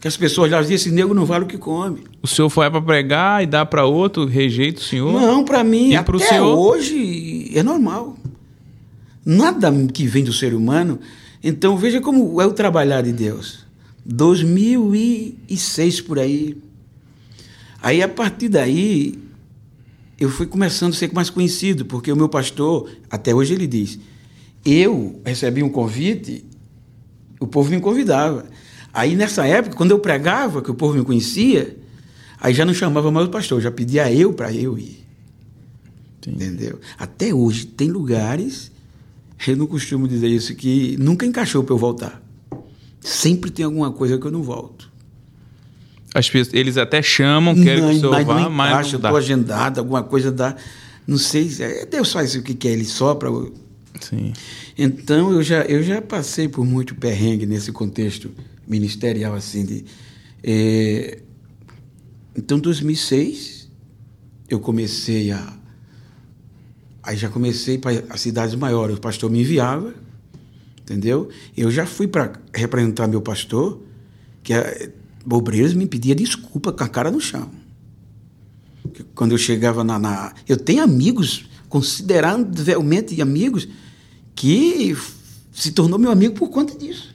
[0.00, 2.04] que as pessoas já diziam, esse nego não vale o que come.
[2.22, 5.12] O senhor foi para pregar e dá para outro, rejeita o senhor?
[5.12, 6.56] Não, para mim, E até senhor?
[6.56, 8.16] hoje, é normal.
[9.24, 10.98] Nada que vem do ser humano.
[11.44, 13.66] Então, veja como é o trabalhar de Deus.
[14.06, 16.56] 2006 por aí.
[17.82, 19.18] Aí, a partir daí,
[20.18, 23.98] eu fui começando a ser mais conhecido, porque o meu pastor, até hoje ele diz,
[24.64, 26.44] eu recebi um convite,
[27.38, 28.46] o povo me convidava.
[28.92, 31.76] Aí, nessa época, quando eu pregava, que o povo me conhecia,
[32.40, 35.06] aí já não chamava mais o pastor, já pedia eu para eu ir.
[36.26, 36.78] Entendeu?
[36.98, 38.70] Até hoje tem lugares,
[39.46, 42.22] eu não costumo dizer isso, que nunca encaixou para eu voltar.
[43.00, 44.90] Sempre tem alguma coisa que eu não volto.
[46.14, 49.16] As pessoas, eles até chamam, querem que o senhor mas vá, não mas não estou
[49.16, 50.56] agendado, alguma coisa dá.
[51.06, 53.30] Não sei, se é, Deus faz o que quer, Ele sopra.
[54.00, 54.32] Sim.
[54.76, 58.30] Então eu já, eu já passei por muito perrengue nesse contexto
[58.70, 59.84] ministerial assim de.
[60.42, 61.20] eh,
[62.36, 63.68] então, em 2006,
[64.48, 65.58] eu comecei a.
[67.02, 68.96] Aí já comecei para as cidades maiores.
[68.96, 69.92] O pastor me enviava,
[70.82, 71.28] entendeu?
[71.56, 73.82] Eu já fui para representar meu pastor,
[74.42, 74.92] que é,
[75.28, 77.50] Obreiros me pedia desculpa com a cara no chão.
[79.14, 83.66] Quando eu chegava na, na- Eu tenho amigos, consideravelmente amigos,
[84.34, 84.96] que
[85.52, 87.14] se tornou meu amigo por conta disso.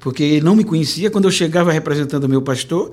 [0.00, 2.92] Porque ele não me conhecia quando eu chegava representando o meu pastor,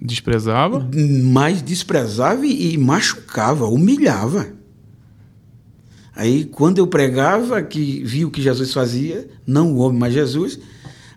[0.00, 0.86] Desprezava?
[1.24, 4.46] mas desprezava e machucava, humilhava.
[6.14, 10.58] Aí, quando eu pregava, que via o que Jesus fazia, não o homem, mas Jesus,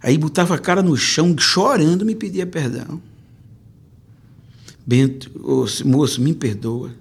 [0.02, 3.02] aí botava a cara no chão, chorando, me pedia perdão.
[4.86, 6.92] Bento, ô, moço, me perdoa.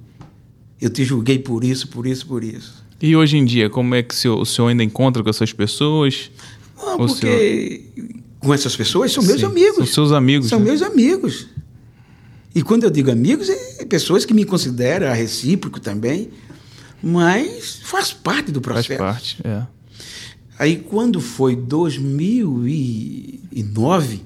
[0.80, 2.84] Eu te julguei por isso, por isso, por isso.
[3.00, 5.52] E hoje em dia, como é que o senhor, o senhor ainda encontra com essas
[5.52, 6.30] pessoas?
[6.96, 7.84] Não, porque
[8.38, 9.76] com essas pessoas são meus Sim, amigos.
[9.76, 10.48] São seus amigos.
[10.48, 10.66] São né?
[10.66, 11.46] meus amigos.
[12.54, 16.30] E quando eu digo amigos, é pessoas que me consideram recíproco também,
[17.02, 18.98] mas faz parte do Faz processo.
[18.98, 19.66] parte, é.
[20.58, 24.22] Aí quando foi 2009,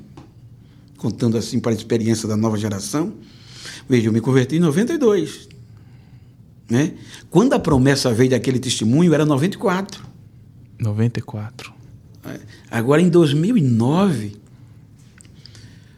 [0.96, 3.12] contando assim para a experiência da nova geração,
[3.88, 5.48] veja, eu me converti em 92.
[6.70, 6.94] Né?
[7.29, 10.03] Quando a promessa veio daquele testemunho, era 94.
[10.79, 11.75] 94.
[12.71, 14.37] Agora, em 2009,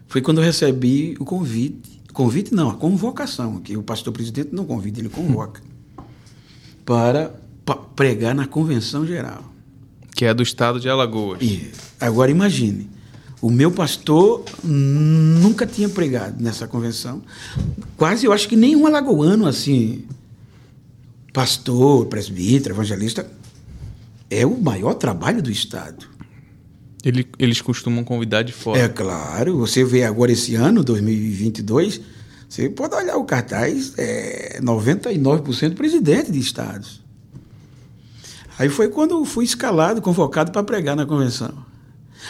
[0.08, 2.00] foi quando eu recebi o convite.
[2.12, 5.60] Convite não, a convocação, que o pastor presidente não convida, ele convoca.
[6.84, 7.34] para
[7.64, 9.52] pa- pregar na convenção geral.
[10.14, 11.40] Que é do estado de Alagoas.
[11.42, 12.88] E agora imagine,
[13.42, 17.20] o meu pastor nunca tinha pregado nessa convenção.
[17.96, 20.04] Quase, eu acho que nenhum alagoano assim,
[21.32, 23.28] pastor, presbítero, evangelista,
[24.30, 26.06] é o maior trabalho do Estado.
[27.04, 28.80] Ele- eles costumam convidar de fora.
[28.80, 32.00] É claro, você vê agora esse ano, 2022,
[32.48, 37.02] você pode olhar o cartaz, é 99% presidente de estados.
[38.58, 41.52] Aí foi quando eu fui escalado, convocado para pregar na convenção.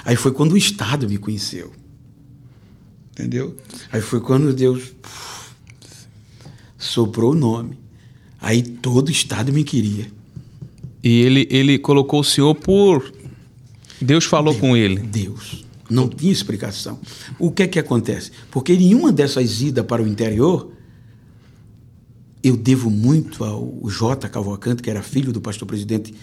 [0.05, 1.71] Aí foi quando o Estado me conheceu.
[3.13, 3.57] Entendeu?
[3.93, 4.93] Aí foi quando Deus
[6.79, 7.79] soprou o nome.
[8.41, 10.07] Aí todo o Estado me queria.
[11.03, 13.13] E ele, ele colocou o senhor por.
[14.05, 15.01] Deus falou com ele.
[15.01, 15.64] Deus.
[15.90, 16.99] Não tinha explicação.
[17.38, 18.31] O que é que acontece?
[18.51, 20.73] Porque em uma dessas idas para o interior,
[22.43, 24.29] eu devo muito ao J.
[24.29, 26.14] Cavalcante, que era filho do pastor presidente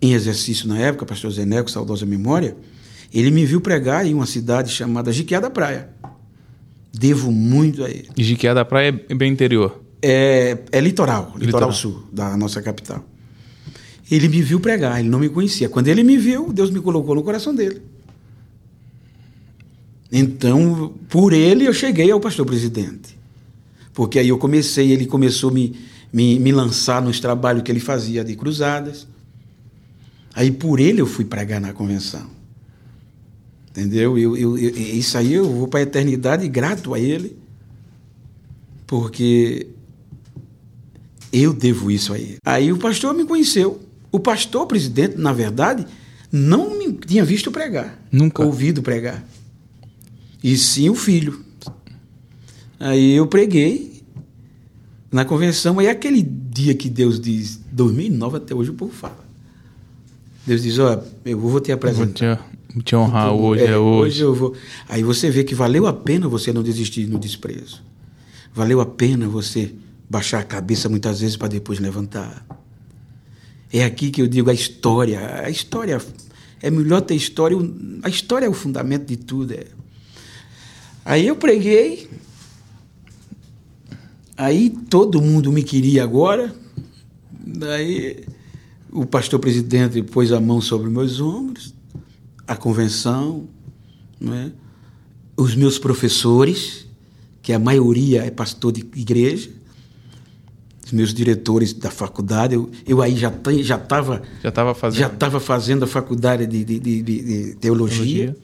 [0.00, 2.56] em exercício na época, pastor Zeneco, saudosa memória.
[3.12, 5.90] Ele me viu pregar em uma cidade chamada Jiquiá da Praia.
[6.92, 8.08] Devo muito a ele.
[8.16, 9.82] Jiquiá da Praia é bem interior.
[10.00, 11.72] É, é litoral, litoral, Litoral.
[11.72, 13.04] sul da nossa capital.
[14.10, 15.68] Ele me viu pregar, ele não me conhecia.
[15.68, 17.82] Quando ele me viu, Deus me colocou no coração dele.
[20.10, 23.18] Então, por ele, eu cheguei ao pastor presidente.
[23.92, 25.76] Porque aí eu comecei, ele começou a me,
[26.12, 29.06] me, me lançar nos trabalhos que ele fazia de cruzadas.
[30.34, 32.30] Aí por ele eu fui pregar na convenção.
[33.70, 34.16] Entendeu?
[34.16, 37.36] Eu, eu, eu- isso aí eu vou para a eternidade grato a ele.
[38.86, 39.66] Porque
[41.32, 42.38] eu devo isso a ele.
[42.44, 43.80] Aí o pastor me conheceu.
[44.10, 45.86] O pastor presidente, na verdade,
[46.32, 47.98] não me tinha visto pregar.
[48.10, 48.42] Nunca.
[48.44, 49.24] Ouvido pregar.
[50.42, 51.44] E sim o filho.
[52.80, 54.02] Aí eu preguei
[55.10, 55.78] na convenção.
[55.78, 59.18] Aí é aquele dia que Deus diz, 2009 até hoje o povo fala.
[60.46, 62.36] Deus diz, ó, eu vou te Vou apresentar.
[62.36, 64.06] te- Te honrar hoje é, hoje.
[64.06, 64.54] Hoje eu vou.
[64.88, 67.82] Aí você vê que valeu a pena você não desistir no desprezo.
[68.54, 69.74] Valeu a pena você
[70.08, 72.46] baixar a cabeça muitas vezes para depois levantar.
[73.72, 75.42] É aqui que eu digo a história.
[75.44, 76.00] A história
[76.60, 77.56] é melhor ter história.
[78.02, 79.52] A história é o fundamento de tudo.
[79.52, 79.66] É.
[81.04, 82.08] Aí eu preguei.
[84.36, 86.54] Aí todo mundo me queria agora.
[87.30, 88.24] Daí
[88.90, 91.74] o pastor presidente pôs a mão sobre meus ombros,
[92.46, 93.48] a convenção,
[94.20, 94.52] não é?
[95.36, 96.86] os meus professores,
[97.40, 99.50] que a maioria é pastor de igreja,
[100.88, 105.06] os meus diretores da faculdade, eu, eu aí já já estava já estava fazendo já
[105.06, 108.36] estava fazendo a faculdade de, de, de, de teologia, teologia,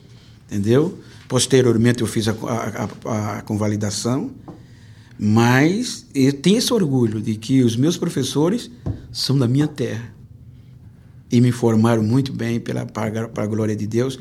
[0.50, 0.98] entendeu?
[1.26, 4.30] Posteriormente eu fiz a, a, a, a convalidação,
[5.18, 8.70] mas eu tenho esse orgulho de que os meus professores
[9.11, 10.14] são da minha terra
[11.33, 14.18] e me formaram muito bem pela para, para a glória de Deus,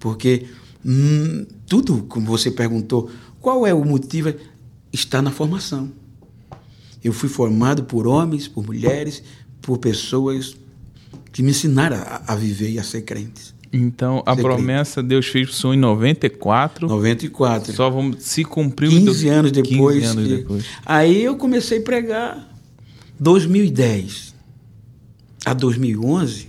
[0.00, 0.46] porque
[0.82, 4.32] hum, tudo como você perguntou, qual é o motivo
[4.90, 5.92] está na formação.
[7.02, 9.22] Eu fui formado por homens, por mulheres,
[9.60, 10.56] por pessoas
[11.32, 13.54] que me ensinaram a, a viver e a ser crentes.
[13.72, 15.08] Então, a promessa crente.
[15.08, 16.88] Deus fez para o em 94.
[16.88, 17.72] 94.
[17.74, 20.00] Só vamos se cumprir 15 anos depois.
[20.00, 20.64] 15 anos depois.
[20.84, 22.48] Aí eu comecei a pregar
[23.20, 24.34] 2010
[25.44, 26.48] a 2011.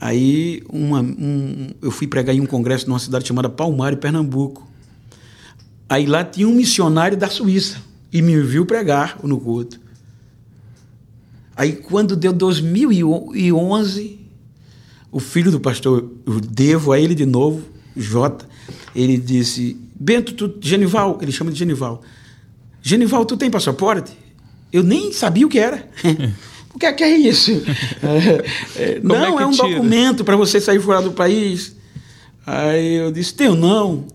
[0.00, 4.68] Aí uma, um, eu fui pregar em um congresso numa cidade chamada Palmário, Pernambuco.
[5.88, 7.80] Aí lá tinha um missionário da Suíça
[8.14, 9.80] e me viu pregar no culto.
[11.56, 14.20] Aí quando deu 2011,
[15.10, 17.62] o filho do pastor, eu devo a ele de novo,
[17.96, 18.48] Jota,
[18.94, 22.02] ele disse: Bento, tu, Genival, ele chama de Genival.
[22.80, 24.12] Genival, tu tem passaporte?
[24.72, 25.88] Eu nem sabia o que era.
[26.72, 27.50] o que é, que é isso?
[28.76, 29.68] É, é, não, é, é um tira?
[29.68, 31.74] documento para você sair fora do país.
[32.46, 34.06] Aí eu disse: Tenho não.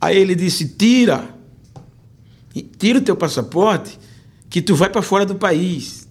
[0.00, 1.37] Aí ele disse: Tira
[2.78, 3.98] tira o teu passaporte
[4.48, 6.08] que tu vai para fora do país.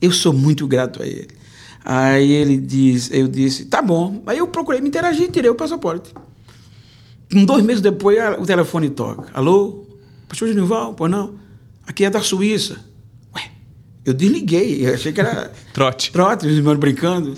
[0.00, 1.28] Eu sou muito grato a ele.
[1.84, 4.22] Aí ele diz, eu disse, tá bom.
[4.26, 6.12] Aí eu procurei me interagir, tirei o passaporte.
[7.34, 9.30] Um, dois meses depois, o telefone toca.
[9.32, 9.86] Alô?
[10.28, 10.94] Pastor Genival?
[10.94, 11.34] Pois não?
[11.86, 12.78] Aqui é da Suíça.
[13.34, 13.42] Ué,
[14.04, 14.86] eu desliguei.
[14.86, 15.52] Eu achei que era...
[15.72, 16.12] Trote.
[16.12, 17.34] Trote, os irmãos brincando.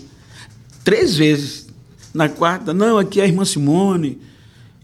[0.83, 1.69] Três vezes.
[2.13, 4.21] Na quarta, não, aqui é a irmã Simone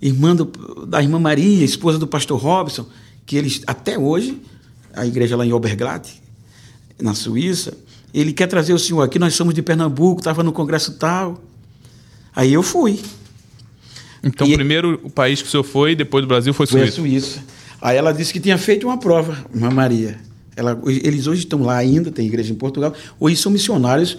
[0.00, 0.44] irmã do,
[0.86, 2.86] da irmã Maria, esposa do pastor Robson,
[3.26, 4.40] que eles, até hoje,
[4.94, 6.20] a igreja lá em Oberglatt,
[7.00, 7.76] na Suíça,
[8.12, 11.42] ele quer trazer o senhor aqui, nós somos de Pernambuco, estava no congresso tal.
[12.34, 13.00] Aí eu fui.
[14.22, 16.86] Então, e primeiro o país que o senhor foi, depois do Brasil, foi Suíça.
[16.86, 17.44] Foi a Suíça.
[17.80, 20.18] Aí ela disse que tinha feito uma prova, irmã Maria.
[20.60, 24.18] Ela, eles hoje estão lá ainda, tem igreja em Portugal, hoje são missionários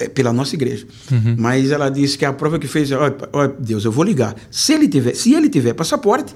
[0.00, 0.84] é, pela nossa igreja.
[1.12, 1.36] Uhum.
[1.38, 4.34] Mas ela disse que a prova que fez, ó, ó, Deus, eu vou ligar.
[4.50, 6.34] Se ele tiver, se ele tiver passaporte,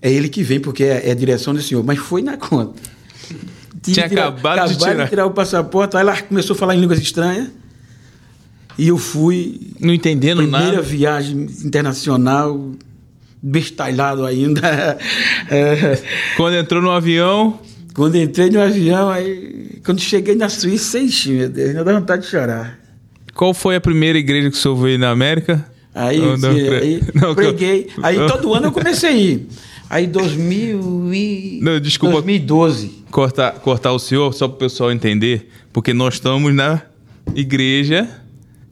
[0.00, 1.84] é ele que vem, porque é, é a direção do Senhor.
[1.84, 2.80] Mas foi na conta.
[3.82, 5.04] Tinha tirar, acabado, de tirar.
[5.04, 7.48] de tirar o passaporte, aí ela começou a falar em línguas estranhas.
[8.78, 9.74] E eu fui.
[9.78, 10.82] Não entendendo primeira nada.
[10.82, 12.72] Primeira viagem internacional,
[13.42, 14.96] bestalhado ainda.
[15.50, 16.02] é.
[16.38, 17.60] Quando entrou no avião.
[17.98, 22.22] Quando entrei no avião, aí, quando cheguei na Suíça, enchi, meu Deus, ainda dá vontade
[22.22, 22.78] de chorar.
[23.34, 25.68] Qual foi a primeira igreja que o senhor veio na América?
[25.92, 27.88] Aí, não, não, aí não, preguei.
[28.00, 29.48] Aí todo ano eu comecei a ir.
[29.90, 31.58] Aí 2000 e...
[31.60, 32.22] Não, desculpa.
[32.22, 33.04] 2012.
[33.10, 36.80] Cortar, cortar o senhor, só para o pessoal entender, porque nós estamos na
[37.34, 38.08] igreja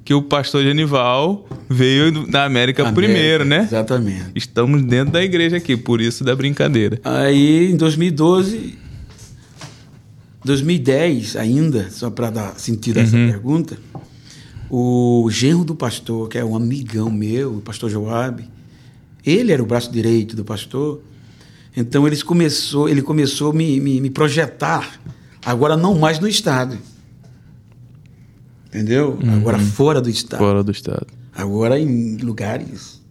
[0.04, 3.62] que o pastor Genival veio na América, América, primeiro, né?
[3.62, 4.30] Exatamente.
[4.36, 7.00] Estamos dentro da igreja aqui, por isso da brincadeira.
[7.02, 8.85] Aí, em 2012,
[10.46, 13.28] 2010 ainda, só para dar sentido a essa uhum.
[13.28, 13.78] pergunta,
[14.70, 18.42] o genro do pastor, que é um amigão meu, o pastor Joab,
[19.24, 21.02] ele era o braço direito do pastor,
[21.76, 25.00] então ele começou, ele começou a me, me, me projetar,
[25.44, 26.78] agora não mais no Estado.
[28.68, 29.18] Entendeu?
[29.22, 29.34] Uhum.
[29.34, 30.38] Agora fora do Estado.
[30.38, 31.06] Fora do Estado.
[31.34, 33.02] Agora em lugares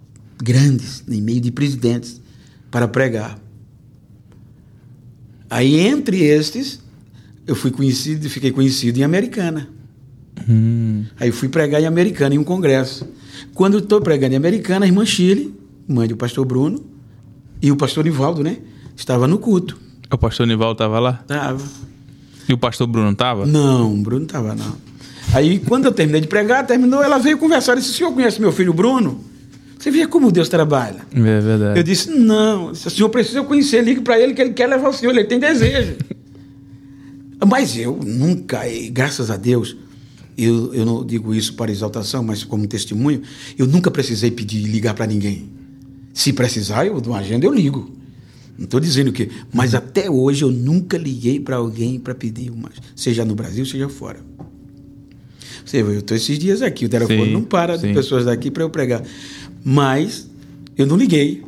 [0.42, 2.22] grandes, em meio de presidentes,
[2.70, 3.40] para pregar.
[5.50, 6.80] Aí entre estes,
[7.48, 9.68] eu fui conhecido, fiquei conhecido em Americana.
[10.50, 11.06] Hum.
[11.20, 13.08] Aí fui pregar em Americana, em um congresso.
[13.54, 15.54] Quando estou pregando em Americana, a irmã Chile,
[15.88, 16.84] mãe do pastor Bruno,
[17.62, 18.58] e o pastor Nivaldo, né?
[18.96, 19.78] Estava no culto.
[20.12, 21.20] O pastor Nivaldo estava lá?
[21.22, 21.64] Estava.
[22.48, 23.46] E o pastor Bruno estava?
[23.46, 24.76] Não, o Bruno estava não.
[25.34, 27.74] Aí, quando eu terminei de pregar, terminou, ela veio conversar.
[27.74, 29.20] e disse: O senhor conhece meu filho Bruno?
[29.78, 31.02] Você vê como Deus trabalha.
[31.14, 31.80] É verdade.
[31.80, 34.94] Eu disse: Não, o senhor precisa conhecer, ligue para ele que ele quer levar o
[34.94, 35.96] senhor, ele tem desejo.
[37.44, 38.62] Mas eu nunca,
[38.92, 39.76] graças a Deus,
[40.38, 43.22] eu, eu não digo isso para exaltação, mas como testemunho,
[43.58, 45.50] eu nunca precisei pedir ligar para ninguém.
[46.14, 47.92] Se precisar, eu de uma agenda eu ligo.
[48.58, 52.70] Não estou dizendo que, mas até hoje eu nunca liguei para alguém para pedir uma,
[52.96, 54.20] seja no Brasil, seja fora.
[55.66, 57.88] Você, eu estou esses dias aqui, o telefone Sim, não para sim.
[57.88, 59.04] de pessoas daqui para eu pregar.
[59.64, 60.30] Mas
[60.78, 61.44] eu não liguei.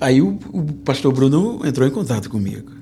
[0.00, 2.79] Aí o, o pastor Bruno entrou em contato comigo.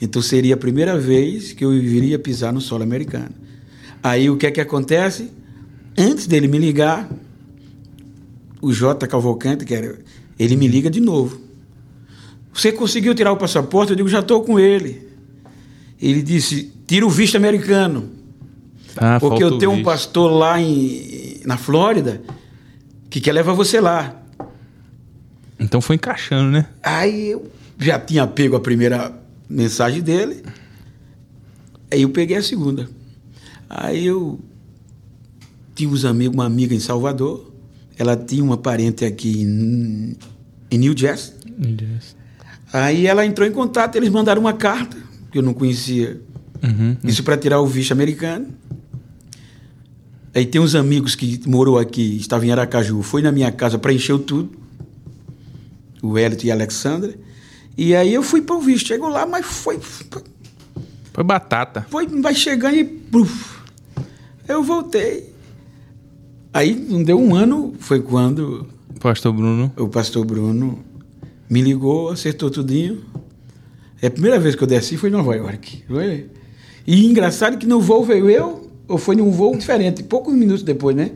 [0.00, 3.34] Então seria a primeira vez que eu iria pisar no solo americano.
[4.02, 5.30] Aí o que é que acontece?
[5.96, 7.08] Antes dele me ligar,
[8.62, 9.98] o J Cavalcante, que era,
[10.38, 11.40] ele me liga de novo.
[12.52, 13.90] Você conseguiu tirar o passaporte?
[13.90, 15.08] Eu digo, já estou com ele.
[16.00, 18.10] Ele disse, tira o visto americano.
[18.96, 22.22] Ah, Porque eu tenho um pastor lá em, na Flórida
[23.08, 24.16] que quer levar você lá.
[25.58, 26.66] Então foi encaixando, né?
[26.82, 29.19] Aí eu já tinha pego a primeira
[29.50, 30.42] mensagem dele.
[31.90, 32.88] Aí eu peguei a segunda.
[33.68, 34.38] Aí eu
[35.74, 37.52] tinha uns amigos, uma amiga em Salvador.
[37.98, 40.16] Ela tinha uma parente aqui em,
[40.70, 41.34] em New Jersey.
[42.72, 44.96] Aí ela entrou em contato, eles mandaram uma carta,
[45.32, 46.20] que eu não conhecia.
[46.62, 46.96] Uhum.
[47.02, 48.46] Isso para tirar o visto americano.
[50.32, 54.18] Aí tem uns amigos que morou aqui, estavam em Aracaju, foi na minha casa, preencheu
[54.18, 54.50] tudo.
[56.00, 57.14] O Hélito e a Alexandra.
[57.82, 58.88] E aí eu fui para o visto.
[58.88, 59.78] Chegou lá, mas foi,
[61.14, 61.86] Foi batata.
[61.88, 63.56] foi vai chegando e bruf,
[64.46, 65.32] eu voltei.
[66.52, 68.66] Aí não deu um ano, foi quando
[69.00, 69.72] Pastor Bruno.
[69.78, 70.84] o pastor Bruno
[71.48, 73.02] me ligou, acertou tudinho.
[74.02, 75.82] É a primeira vez que eu desci foi em Nova York.
[75.88, 76.28] Foi?
[76.86, 80.94] E engraçado que no voo veio eu, ou foi num voo diferente, poucos minutos depois,
[80.94, 81.12] né?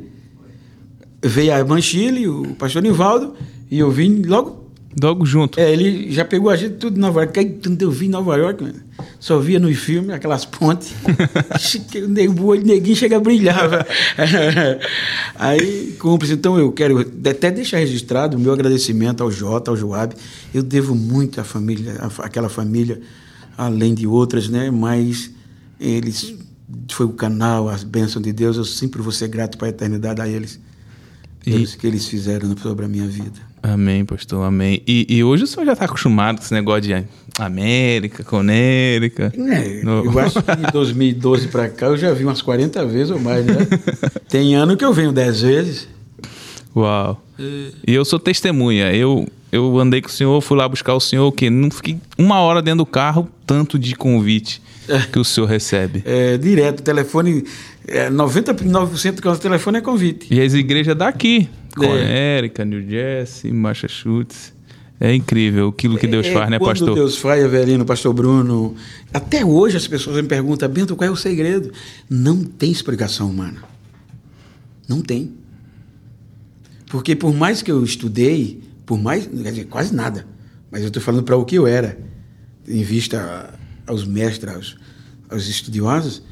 [1.23, 3.35] Veio a Manchile, o pastor Nivaldo,
[3.71, 4.64] e eu vim logo.
[5.03, 5.59] Logo junto.
[5.59, 7.38] É, ele já pegou a gente tudo em Nova York.
[7.38, 8.76] Aí, quando eu vim em Nova York, mano,
[9.18, 10.92] só via nos filmes aquelas pontes.
[11.97, 13.68] o nego- o neguinho chega a brilhar.
[15.34, 16.34] Aí, cúmplice.
[16.34, 20.14] Então, eu quero até deixar registrado o meu agradecimento ao Jota, ao Joab.
[20.53, 23.01] Eu devo muito à família, àquela família,
[23.57, 24.70] além de outras, né?
[24.70, 25.30] Mas
[25.80, 26.34] eles
[26.92, 28.57] foi o canal, as bênçãos de Deus.
[28.57, 30.61] Eu sempre vou ser grato para a eternidade a eles.
[31.47, 33.40] E- Pelos que eles fizeram sobre a minha vida.
[33.67, 34.83] Amém, pastor, amém.
[34.87, 37.03] E, e hoje o senhor já está acostumado com esse negócio de
[37.39, 39.33] América, Conérica.
[39.35, 43.11] É, No- eu acho que de 2012 para cá eu já vi umas 40 vezes
[43.11, 43.57] ou mais, né?
[44.29, 45.89] Tem ano que eu venho 10 vezes.
[46.77, 47.25] Uau.
[47.39, 48.93] E eu sou testemunha.
[48.93, 52.41] Eu, eu andei com o senhor, fui lá buscar o senhor, que não fiquei uma
[52.41, 54.61] hora dentro do carro, tanto de convite
[55.11, 56.03] que o senhor recebe.
[56.05, 57.45] É, direto, telefone,
[57.89, 60.27] é, 99% do telefone é convite.
[60.31, 61.64] E as igrejas daqui, É.
[61.77, 64.53] Conérica, New Jersey, Massachusetts.
[65.01, 66.95] É incrível aquilo que Deus É, faz, né, quando pastor?
[66.95, 68.75] Deus faz, Avelino, pastor Bruno.
[69.12, 71.72] Até hoje as pessoas me perguntam, Bento, qual é o segredo?
[72.09, 73.62] Não tem explicação humana.
[74.89, 75.33] Não tem.
[76.87, 80.27] Porque por mais que eu estudei, por mais, quer dizer, quase nada,
[80.70, 81.99] mas eu estou falando para o que eu era,
[82.68, 83.53] em vista
[83.87, 84.77] aos mestres, aos,
[85.29, 86.22] aos estudiosos,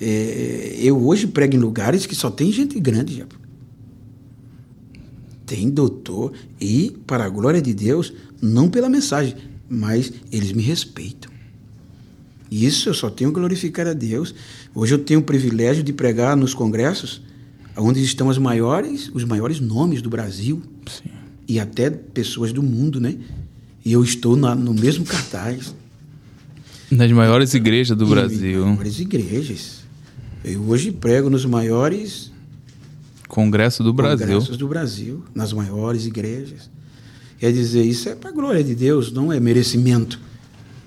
[0.00, 3.18] é, eu hoje prego em lugares que só tem gente grande.
[3.18, 3.24] Já.
[5.52, 9.34] Tem doutor e, para a glória de Deus, não pela mensagem,
[9.68, 11.30] mas eles me respeitam.
[12.50, 14.34] E Isso eu só tenho que glorificar a Deus.
[14.74, 17.20] Hoje eu tenho o privilégio de pregar nos congressos
[17.76, 21.10] onde estão as maiores, os maiores nomes do Brasil Sim.
[21.46, 23.16] e até pessoas do mundo, né?
[23.84, 25.74] E eu estou na- no mesmo cartaz.
[26.90, 28.64] Nas maiores igrejas do E Brasil.
[28.68, 29.80] Maiores igrejas.
[30.42, 32.31] Eu hoje prego nos maiores
[33.36, 34.26] Congresso do Brasil.
[34.26, 36.68] congressos do Brasil, nas maiores igrejas.
[37.38, 40.20] Quer dizer, isso é para a glória de Deus, não é merecimento.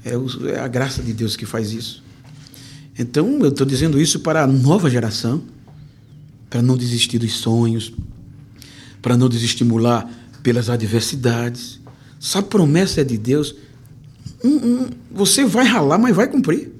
[0.03, 2.03] É, o- é a graça de Deus que faz isso.
[2.99, 5.41] Então, eu estou dizendo isso para a nova geração,
[6.47, 7.91] para não desistir dos sonhos,
[9.01, 10.07] para não desestimular
[10.43, 11.79] pelas adversidades.
[12.19, 13.55] Se a promessa é de Deus,
[14.43, 16.71] hum, hum, você vai ralar, mas vai cumprir.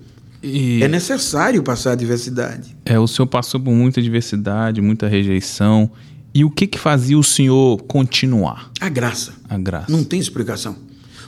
[0.47, 2.75] E É necessário passar a adversidade.
[2.85, 5.89] é, o senhor passou por muita diversidade, muita rejeição.
[6.33, 9.33] E o que que fazia o senhor continuar A graça.
[9.49, 9.89] a graça?
[9.91, 10.75] Não tem explicação.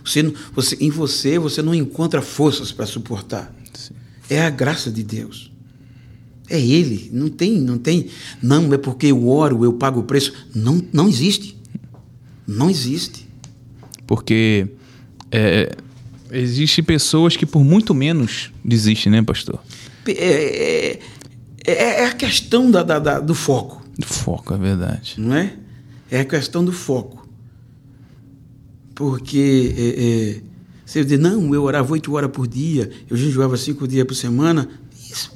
[0.03, 0.21] Você,
[0.53, 3.53] você, em você, você não encontra forças para suportar.
[3.73, 3.93] Sim.
[4.29, 5.51] É a graça de Deus.
[6.49, 7.09] É Ele.
[7.11, 8.07] Não tem, não tem.
[8.41, 10.33] Não é porque eu oro, eu pago o preço.
[10.53, 11.57] Não, não existe.
[12.45, 13.27] Não existe.
[14.05, 14.67] Porque
[15.31, 15.75] é,
[16.31, 19.61] existe pessoas que por muito menos desistem, né, pastor?
[20.07, 20.99] É, é,
[21.65, 25.15] é- é a questão da, da- da- do foco, Foco, é verdade.
[25.17, 25.53] não é?
[26.09, 27.27] É a questão do foco.
[28.95, 30.03] Porque é,
[30.39, 30.41] é,
[30.85, 34.67] você diz, não, eu orava oito horas por dia, eu jejuava cinco dias por semana.
[35.11, 35.35] Isso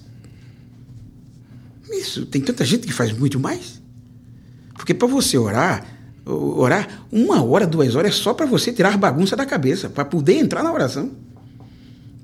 [1.92, 3.82] isso, tem tanta gente que faz muito mais.
[4.74, 5.86] Porque para você orar,
[6.32, 10.36] orar uma hora, duas horas é só para você tirar bagunça da cabeça, para poder
[10.36, 11.12] entrar na oração.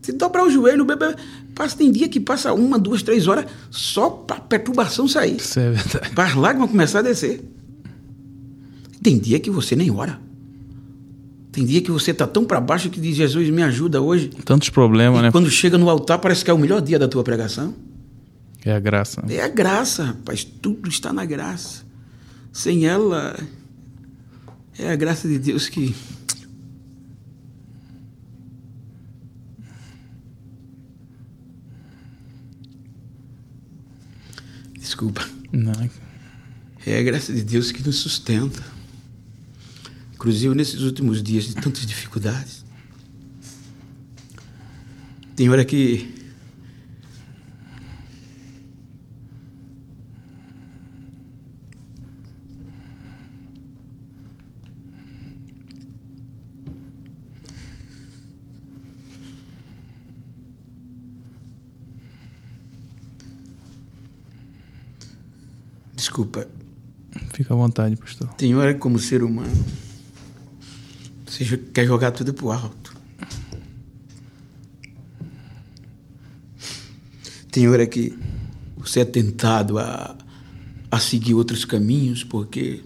[0.02, 1.16] Se dobrar o joelho, bebê,
[1.54, 5.36] passa, tem dia que passa uma, duas, três horas só para perturbação sair.
[5.36, 6.12] Isso é verdade.
[6.12, 7.44] Para as lágrimas começar a descer.
[9.04, 10.20] Tem dia que você nem ora.
[11.52, 14.30] Tem dia que você está tão para baixo que diz, Jesus, me ajuda hoje.
[14.46, 15.32] Tantos problemas, e né?
[15.32, 17.74] quando chega no altar, parece que é o melhor dia da tua pregação.
[18.64, 19.24] É a graça.
[19.28, 20.44] É a graça, rapaz.
[20.44, 21.84] Tudo está na graça.
[22.54, 23.36] Sem ela,
[24.78, 25.96] é a graça de Deus que.
[34.78, 35.28] Desculpa.
[35.52, 35.90] Não.
[36.86, 38.64] É a graça de Deus que nos sustenta.
[40.14, 42.66] Inclusive nesses últimos dias de tantas dificuldades.
[45.36, 46.18] Tem hora que
[66.18, 66.48] Desculpa.
[67.34, 68.30] Fica à vontade, pastor.
[68.56, 69.66] Hora que, como ser humano,
[71.26, 72.96] você quer jogar tudo pro alto.
[77.52, 78.18] Tem hora que
[78.78, 80.16] você é tentado a,
[80.92, 82.82] a seguir outros caminhos porque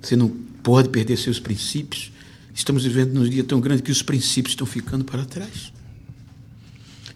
[0.00, 0.28] você não
[0.62, 2.12] pode perder seus princípios.
[2.54, 5.72] Estamos vivendo num dia tão grande que os princípios estão ficando para trás.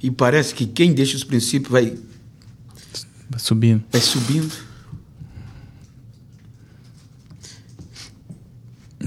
[0.02, 1.96] E parece que quem deixa os princípios vai,
[3.30, 3.84] Vai subindo.
[3.90, 4.67] vai subindo.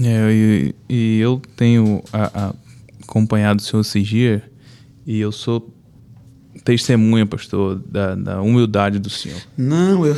[0.04, 2.54] É, e, e eu tenho a- a-
[3.02, 4.42] acompanhado o senhor esses dias
[5.06, 5.72] e eu sou
[6.64, 9.40] testemunha, pastor, da, da humildade do senhor.
[9.56, 10.14] Não, eu,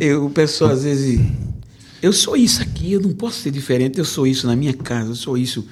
[0.00, 1.20] eu o pessoal às vezes.
[2.00, 3.98] Eu sou isso aqui, eu não posso ser diferente.
[3.98, 5.66] Eu sou isso na minha casa, eu sou isso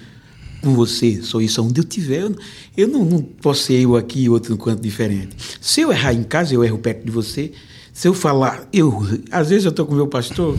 [0.63, 2.23] com você, sou isso onde eu estiver.
[2.23, 2.37] Eu,
[2.77, 5.35] eu não, não posso ser eu aqui e outro no canto diferente.
[5.61, 7.53] Se eu errar em casa, eu erro perto de você.
[7.93, 9.01] Se eu falar, eu.
[9.31, 10.57] Às vezes eu estou com meu pastor,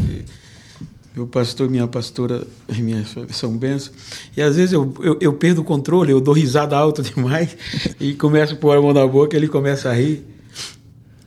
[1.16, 2.46] meu pastor, minha pastora,
[2.78, 3.94] minha são benção.
[4.36, 7.56] E às vezes eu, eu, eu perdo o controle, eu dou risada alta demais
[8.00, 10.26] e começo a pôr a mão na boca, ele começa a rir.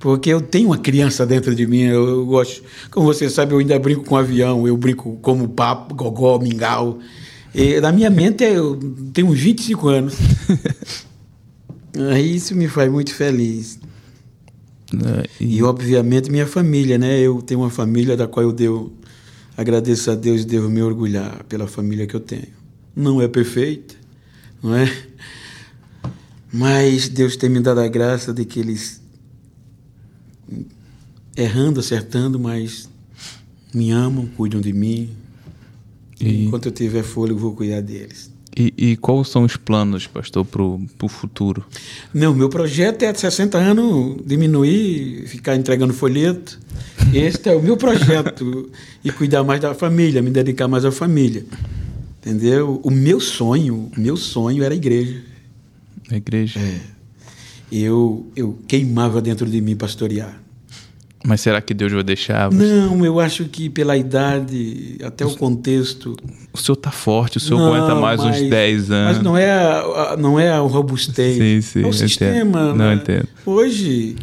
[0.01, 2.63] Porque eu tenho uma criança dentro de mim, eu, eu gosto.
[2.91, 6.99] Como você sabe, eu ainda brinco com avião, eu brinco como papo, gogó, mingau.
[7.55, 8.79] E, na minha mente, eu
[9.15, 10.15] tenho uns 25 anos.
[12.21, 13.79] Isso me faz muito feliz.
[14.93, 15.23] né?
[15.41, 17.21] E, E, obviamente, minha família, né?
[17.21, 18.93] Eu tenho uma família da qual eu devo,
[19.57, 22.53] agradeço a Deus e devo me orgulhar pela família que eu tenho.
[22.95, 23.95] Não é perfeita,
[24.63, 24.91] não é?
[26.53, 29.01] Mas Deus tem me dado a graça de que eles,
[31.37, 32.89] errando, acertando, mas
[33.75, 35.11] me amam, cuidam de mim.
[36.21, 38.34] E enquanto eu tiver fôlego, eu vou cuidar deles.
[38.57, 41.65] E, e quais são os planos, pastor, pro, pro futuro?
[42.13, 46.61] Não, meu projeto é de 60 anos diminuir, ficar entregando folheto.
[47.13, 48.71] Este é o meu projeto.
[49.05, 51.45] e cuidar mais da família, me dedicar mais à família.
[52.21, 52.81] Entendeu?
[52.83, 55.21] O meu sonho, o meu sonho era a igreja.
[56.11, 56.61] A igreja?
[56.61, 56.81] É.
[57.73, 60.44] Eu, eu queimava dentro de mim pastorear.
[61.27, 62.51] Mas será que Deus vai deixar?
[62.51, 62.63] você?
[62.63, 66.15] Não, eu acho que pela idade, até o contexto.
[66.53, 69.17] O senhor tá forte, o senhor Não, aguenta mais mas- uns 10 anos.
[69.17, 69.81] Mas não é, a,
[70.13, 71.39] a- não é o robusteio.
[71.39, 71.99] Sim, sim, é o entendo.
[71.99, 72.67] sistema.
[72.75, 72.95] Não, né?
[72.95, 73.27] entendo.
[73.47, 74.17] Hoje,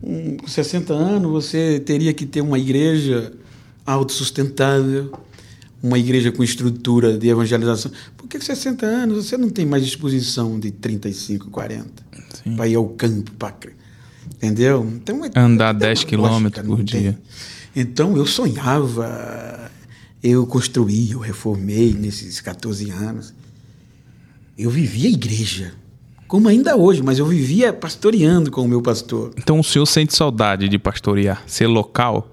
[0.00, 3.32] um, com 60 anos, você teria que ter uma igreja
[3.84, 5.10] autossustentável,
[5.82, 7.90] uma igreja com estrutura de evangelização.
[8.16, 11.86] Porque com 60 anos você não tem mais disposição de 35, 40
[12.44, 12.54] Sim.
[12.56, 13.52] para ir ao campo, para
[14.36, 14.86] entendeu?
[14.94, 16.84] Então, é- Andar tem 10 uma quilômetros por tem.
[16.84, 17.18] dia.
[17.74, 19.70] Então eu sonhava,
[20.22, 23.34] eu construí, eu reformei nesses 14 anos.
[24.56, 25.74] Eu vivia a igreja,
[26.26, 29.32] como ainda hoje, mas eu vivia pastoreando com o meu pastor.
[29.36, 32.32] Então o senhor sente saudade de pastorear, ser local?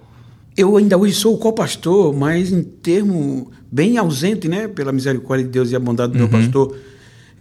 [0.56, 4.68] Eu ainda hoje sou o co-pastor, mas em termo bem ausente, né?
[4.68, 6.78] Pela misericórdia de Deus e a bondade do meu pastor,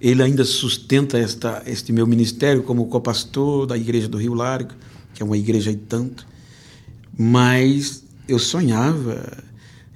[0.02, 4.74] ele ainda sustenta esta, este meu ministério como co-pastor da Igreja do Rio Largo,
[5.14, 6.26] que é uma igreja e tanto.
[7.16, 9.44] Mas eu sonhava,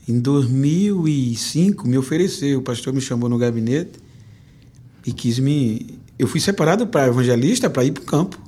[0.07, 3.99] em 2005, me oferecer, o pastor me chamou no gabinete
[5.05, 5.99] e quis me.
[6.17, 8.41] Eu fui separado para evangelista para ir para o campo,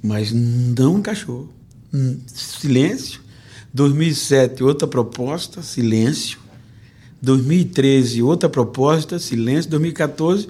[0.00, 1.52] mas não encaixou.
[1.92, 3.20] Hum, Silêncio.
[3.72, 6.38] 2007, outra proposta, silêncio.
[7.22, 9.70] 2013, outra proposta, silêncio.
[9.70, 10.48] 2014,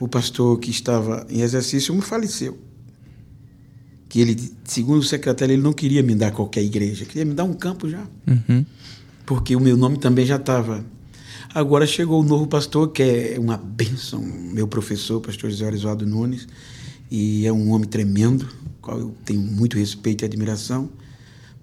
[0.00, 2.58] o pastor que estava em exercício me faleceu.
[4.08, 7.44] que ele, segundo o secretário, ele não queria me dar qualquer igreja, queria me dar
[7.44, 8.06] um campo já.
[8.26, 8.64] Uhum.
[9.24, 10.84] Porque o meu nome também já estava.
[11.52, 16.46] Agora chegou o novo pastor, que é uma bênção, meu professor, pastor José Oswaldo Nunes,
[17.10, 18.48] e é um homem tremendo,
[18.80, 20.88] qual eu tenho muito respeito e admiração.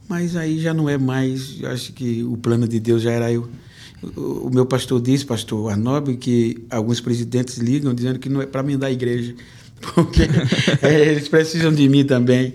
[0.07, 3.31] Mas aí já não é mais, eu acho que o plano de Deus já era
[3.31, 3.49] eu.
[4.15, 8.61] O meu pastor disse, pastor Arnob, que alguns presidentes ligam dizendo que não é para
[8.61, 9.33] me dar igreja,
[9.79, 10.23] porque
[10.81, 12.53] é, eles precisam de mim também.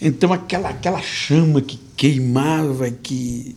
[0.00, 3.56] Então aquela, aquela chama que queimava, que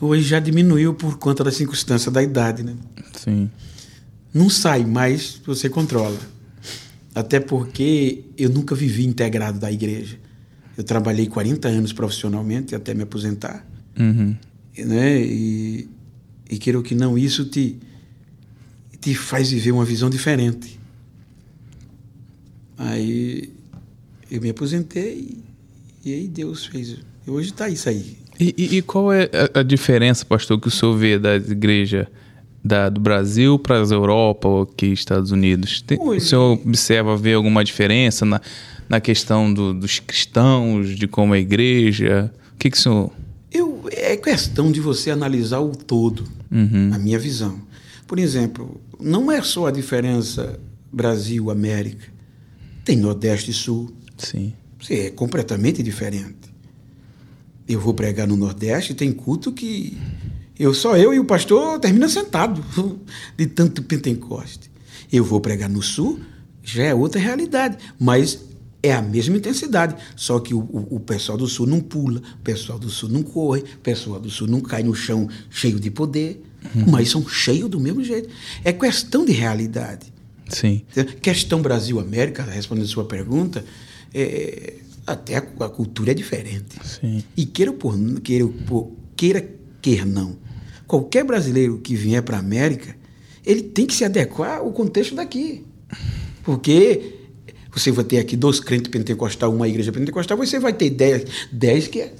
[0.00, 2.74] hoje já diminuiu por conta da circunstância da idade, né?
[3.16, 3.50] Sim.
[4.32, 6.18] Não sai, mas você controla.
[7.14, 10.16] Até porque eu nunca vivi integrado da igreja.
[10.76, 13.66] Eu trabalhei 40 anos profissionalmente até me aposentar.
[13.98, 14.36] Uhum.
[14.84, 15.20] Né?
[15.20, 15.88] E,
[16.50, 17.76] e queira que não, isso te,
[19.00, 20.78] te faz viver uma visão diferente.
[22.76, 23.52] Aí
[24.30, 25.38] eu me aposentei
[26.04, 26.96] e aí Deus fez.
[27.26, 28.16] E hoje está isso aí.
[28.38, 32.08] E, e, e, qual é a, a, diferença, pastor, que o senhor vê da igreja
[32.64, 35.82] da, do Brasil para as Europa ou aqui Estados Unidos?
[35.82, 38.40] Tem, o senhor observa, vê alguma diferença na,
[38.88, 42.32] na questão do, dos cristãos, de como é a igreja?
[42.54, 43.12] O que, que o senhor.
[44.10, 46.90] É questão de você analisar o todo, uhum.
[46.92, 47.62] a minha visão.
[48.08, 50.58] Por exemplo, não é só a diferença
[50.92, 52.08] Brasil-América.
[52.84, 53.94] Tem Nordeste e Sul.
[54.18, 54.52] Sim.
[54.90, 56.52] É completamente diferente.
[57.68, 59.96] Eu vou pregar no Nordeste, tem culto que
[60.58, 62.64] eu só eu e o pastor termina sentado
[63.38, 64.68] de tanto Pentecoste.
[65.12, 66.18] Eu vou pregar no Sul,
[66.64, 68.40] já é outra realidade, mas
[68.82, 72.42] é a mesma intensidade, só que o, o, o, pessoal do Sul não pula, o
[72.42, 75.90] pessoal do Sul não corre, o pessoal do Sul não cai no chão cheio de
[75.90, 76.42] poder,
[76.74, 76.86] uhum.
[76.88, 78.28] mas são cheios do mesmo jeito.
[78.64, 80.12] É questão de realidade.
[80.48, 80.82] Sim.
[81.20, 83.64] Questão Brasil-América, respondendo a sua pergunta,
[84.12, 84.74] é,
[85.06, 86.76] até a, a, cultura é diferente.
[86.82, 87.22] Sim.
[87.36, 89.46] E queira por queira, por, queira
[89.80, 90.36] queira não,
[90.86, 92.96] qualquer brasileiro que vier para a América,
[93.44, 95.64] ele tem que se adequar ao contexto daqui.
[96.42, 97.19] Porque
[97.72, 101.86] você vai ter aqui dois crentes pentecostais, uma igreja pentecostal, você vai ter dez, dez
[101.86, 102.12] que é.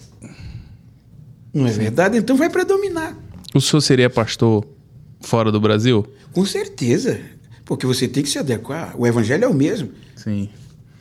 [1.52, 2.16] Não é verdade?
[2.16, 3.16] Então vai predominar.
[3.54, 4.64] O senhor seria pastor
[5.20, 6.06] fora do Brasil?
[6.32, 7.20] Com certeza.
[7.64, 8.94] Porque você tem que se adequar.
[8.96, 9.90] O evangelho é o mesmo.
[10.14, 10.48] Sim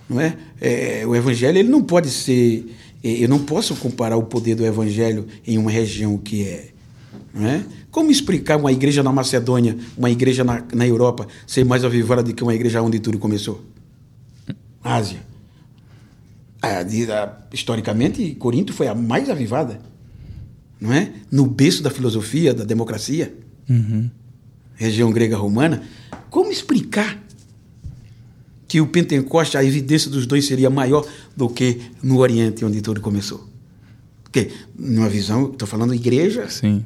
[0.10, 0.36] não é?
[0.60, 1.04] é?
[1.06, 2.66] o evangelho ele não pode ser
[3.04, 6.70] é, eu não posso comparar o poder do evangelho em uma região que é,
[7.34, 7.64] não é?
[7.92, 12.34] Como explicar uma igreja na Macedônia, uma igreja na, na Europa ser mais avivada do
[12.34, 13.64] que uma igreja onde tudo começou?
[14.84, 15.22] Ásia.
[16.62, 19.80] A, a, historicamente, Corinto foi a mais avivada,
[20.80, 21.14] não é?
[21.32, 23.34] No berço da filosofia, da democracia,
[23.70, 24.10] uhum.
[24.76, 25.84] região grega romana.
[26.30, 27.18] Como explicar
[28.68, 31.06] que o Pentecoste, a evidência dos dois seria maior
[31.36, 33.50] do que no Oriente, onde tudo começou.
[34.24, 36.86] Porque, numa visão, estou falando igreja Sim.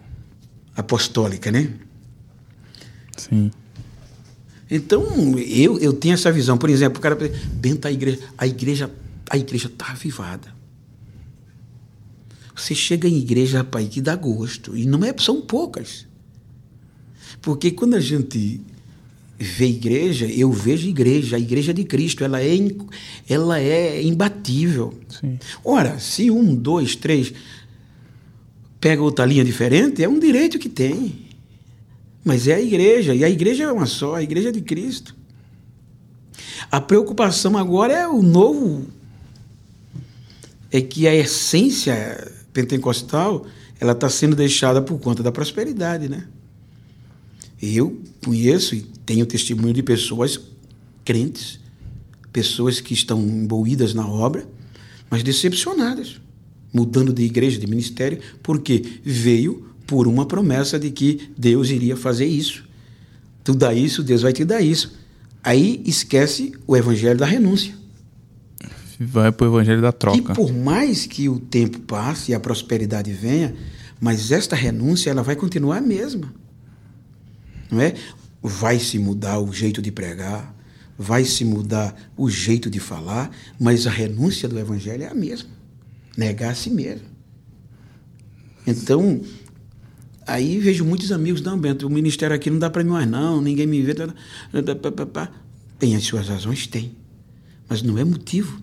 [0.78, 1.70] apostólica, né?
[3.18, 3.52] Sim.
[4.76, 6.57] Então, eu, eu tenho essa visão.
[6.57, 7.15] Por exemplo, o cara
[7.53, 8.89] Bento, a igreja, a igreja
[9.30, 10.53] a igreja está avivada.
[12.55, 14.78] Você chega em igreja, rapaz, que dá gosto.
[14.78, 16.05] E não é, são poucas.
[17.41, 18.61] Porque quando a gente
[19.39, 22.55] vê igreja, eu vejo igreja, a igreja de Cristo, ela é,
[23.28, 24.93] ela é imbatível.
[25.09, 25.39] Sim.
[25.63, 27.34] Ora, se um, dois, três
[28.80, 31.22] pega outra linha diferente, é um direito que tem.
[32.24, 35.15] Mas é a igreja, e a igreja é uma só, a igreja é de Cristo.
[36.71, 38.88] A preocupação agora é o novo,
[40.71, 43.45] é que a essência pentecostal
[43.80, 46.28] ela está sendo deixada por conta da prosperidade, né?
[47.61, 50.39] Eu conheço e tenho testemunho de pessoas
[51.03, 51.59] crentes,
[52.32, 54.47] pessoas que estão imbuídas na obra,
[55.09, 56.19] mas decepcionadas,
[56.74, 62.26] mudando de igreja, de ministério, porque veio por uma promessa de que Deus iria fazer
[62.26, 62.66] isso.
[63.44, 64.98] Tu dá isso, Deus vai te dar isso.
[65.44, 67.76] Aí esquece o evangelho da renúncia.
[69.00, 70.32] Vai para o evangelho da troca.
[70.32, 73.54] E por mais que o tempo passe e a prosperidade venha,
[74.02, 76.34] mas esta renúncia ela vai continuar a mesma
[77.74, 77.94] não é?
[78.41, 80.56] Vai se mudar o jeito de pregar,
[80.98, 85.50] vai se mudar o jeito de falar, mas a renúncia do evangelho é a mesma.
[86.18, 87.08] Negar a si mesmo.
[88.66, 89.22] Então,
[90.28, 93.41] aí vejo muitos amigos, não, Bento, o ministério aqui não dá para mim mais não,
[93.41, 93.93] ninguém me vê.
[93.93, 94.07] Tá,
[94.76, 95.32] tá, tá,
[95.80, 96.67] tem as suas razões?
[96.67, 96.95] Tem.
[97.67, 98.61] Mas não é motivo.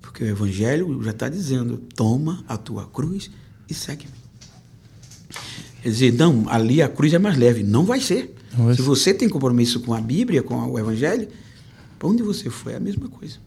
[0.00, 3.30] Porque o evangelho já está dizendo, toma a tua cruz
[3.68, 4.12] e segue-me.
[5.82, 7.62] Quer dizer, não, ali a cruz é mais leve.
[7.62, 8.34] Não vai ser.
[8.56, 11.28] Não Se você tem compromisso com a Bíblia, com o Evangelho,
[11.98, 13.38] para onde você for é a mesma coisa.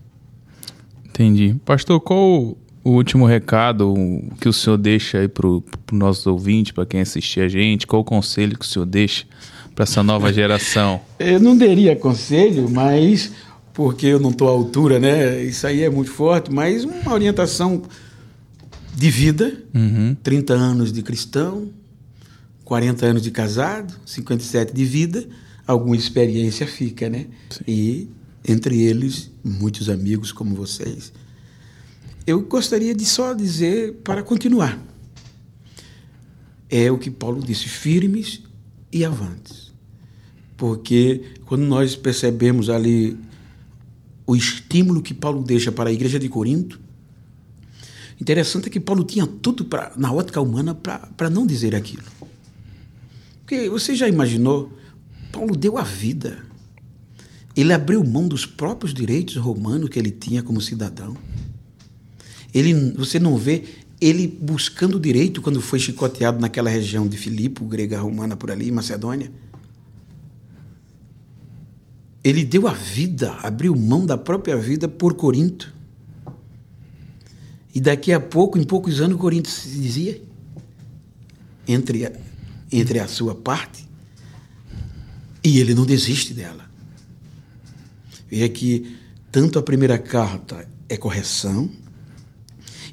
[1.05, 1.55] Entendi.
[1.63, 3.95] Pastor, qual o último recado
[4.39, 7.87] que o senhor deixa aí para os nossos ouvintes, para quem assistir a gente?
[7.87, 9.25] Qual o conselho que o senhor deixa
[9.73, 11.01] para essa nova geração?
[11.17, 13.31] Eu não daria conselho, mas
[13.73, 15.43] porque eu não estou à altura, né?
[15.43, 17.81] Isso aí é muito forte, mas uma orientação
[18.95, 20.15] de vida, uhum.
[20.23, 21.69] 30 anos de cristão,
[22.63, 25.27] 40 anos de casado, 57 de vida,
[25.67, 27.25] alguma experiência fica, né?
[27.49, 27.63] Sim.
[27.67, 28.09] E
[28.47, 31.11] entre eles, muitos amigos como vocês.
[32.27, 34.79] Eu gostaria de só dizer para continuar.
[36.69, 38.41] É o que Paulo disse: firmes
[38.91, 39.71] e avantes.
[40.57, 43.17] Porque quando nós percebemos ali
[44.25, 46.79] o estímulo que Paulo deixa para a igreja de Corinto,
[48.19, 52.03] interessante é que Paulo tinha tudo pra, na ótica humana para não dizer aquilo.
[53.41, 54.73] Porque você já imaginou?
[55.31, 56.43] Paulo deu a vida.
[57.55, 61.15] Ele abriu mão dos próprios direitos romanos que ele tinha como cidadão.
[62.55, 63.65] Ele, você não vê
[63.99, 69.29] ele buscando direito quando foi chicoteado naquela região de Filipe, grega romana por ali, Macedônia.
[72.23, 75.73] Ele deu a vida, abriu mão da própria vida por Corinto.
[77.73, 80.21] E daqui a pouco, em poucos anos, Corinto se dizia
[81.67, 82.11] entre a,
[82.71, 83.85] entre a sua parte
[85.43, 86.65] e ele não desiste dela.
[88.29, 88.97] Veja que
[89.29, 91.69] tanto a primeira carta é correção,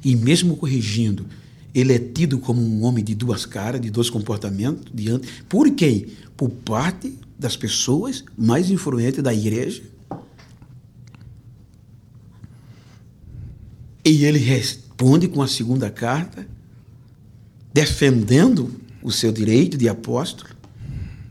[0.03, 1.25] e mesmo corrigindo,
[1.73, 5.27] ele é tido como um homem de duas caras, de dois comportamentos, diante.
[5.49, 6.07] Por quem?
[6.37, 9.81] Por parte das pessoas mais influentes da igreja.
[14.05, 16.45] E ele responde com a segunda carta,
[17.73, 18.69] defendendo
[19.01, 20.49] o seu direito de apóstolo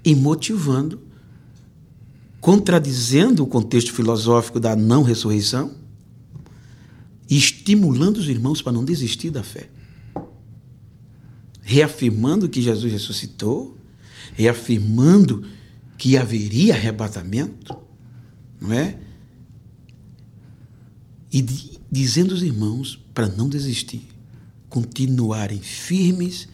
[0.05, 1.01] e motivando,
[2.41, 5.82] contradizendo o contexto filosófico da não ressurreição
[7.29, 9.68] e estimulando os irmãos para não desistir da fé.
[11.62, 13.77] Reafirmando que Jesus ressuscitou,
[14.35, 15.45] reafirmando
[15.97, 17.77] que haveria arrebatamento,
[18.61, 18.99] não é?
[21.33, 21.43] E
[21.91, 24.09] dizendo aos irmãos para não desistir,
[24.68, 26.49] continuarem firmes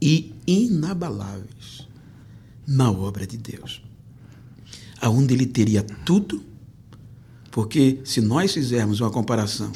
[0.00, 1.86] e inabaláveis
[2.66, 3.82] na obra de Deus.
[5.00, 6.42] Aonde ele teria tudo,
[7.50, 9.70] porque se nós fizermos uma comparação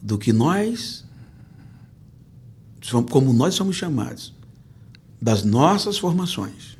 [0.00, 1.04] do que nós,
[3.10, 4.34] como nós somos chamados,
[5.20, 6.78] das nossas formações,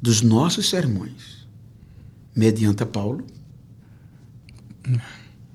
[0.00, 1.46] dos nossos sermões,
[2.34, 3.24] mediante Paulo.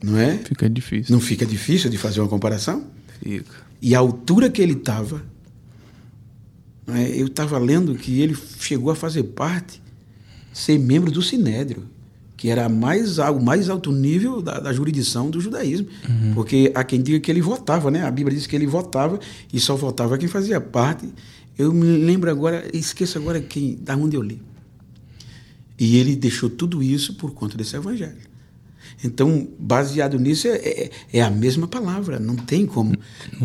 [0.04, 0.38] Não é?
[0.40, 1.14] Fica difícil.
[1.14, 2.88] Não fica difícil de fazer uma comparação?
[3.22, 3.64] Fica.
[3.82, 5.24] E a altura que ele estava,
[6.88, 7.10] é?
[7.10, 9.82] eu estava lendo que ele chegou a fazer parte,
[10.52, 11.88] ser membro do Sinédrio
[12.44, 15.88] que era mais, o mais alto nível da, da jurisdição do judaísmo.
[16.10, 16.34] Uhum.
[16.34, 18.04] Porque há quem diga que ele votava, né?
[18.04, 19.18] A Bíblia diz que ele votava
[19.54, 21.08] e só votava quem fazia parte.
[21.58, 24.42] Eu me lembro agora, esqueço agora quem, da onde eu li.
[25.80, 28.18] E ele deixou tudo isso por conta desse evangelho.
[29.02, 32.94] Então, baseado nisso, é, é, é a mesma palavra, não tem como.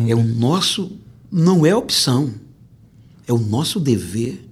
[0.09, 0.91] É o nosso,
[1.31, 2.33] não é opção,
[3.25, 4.48] é o nosso dever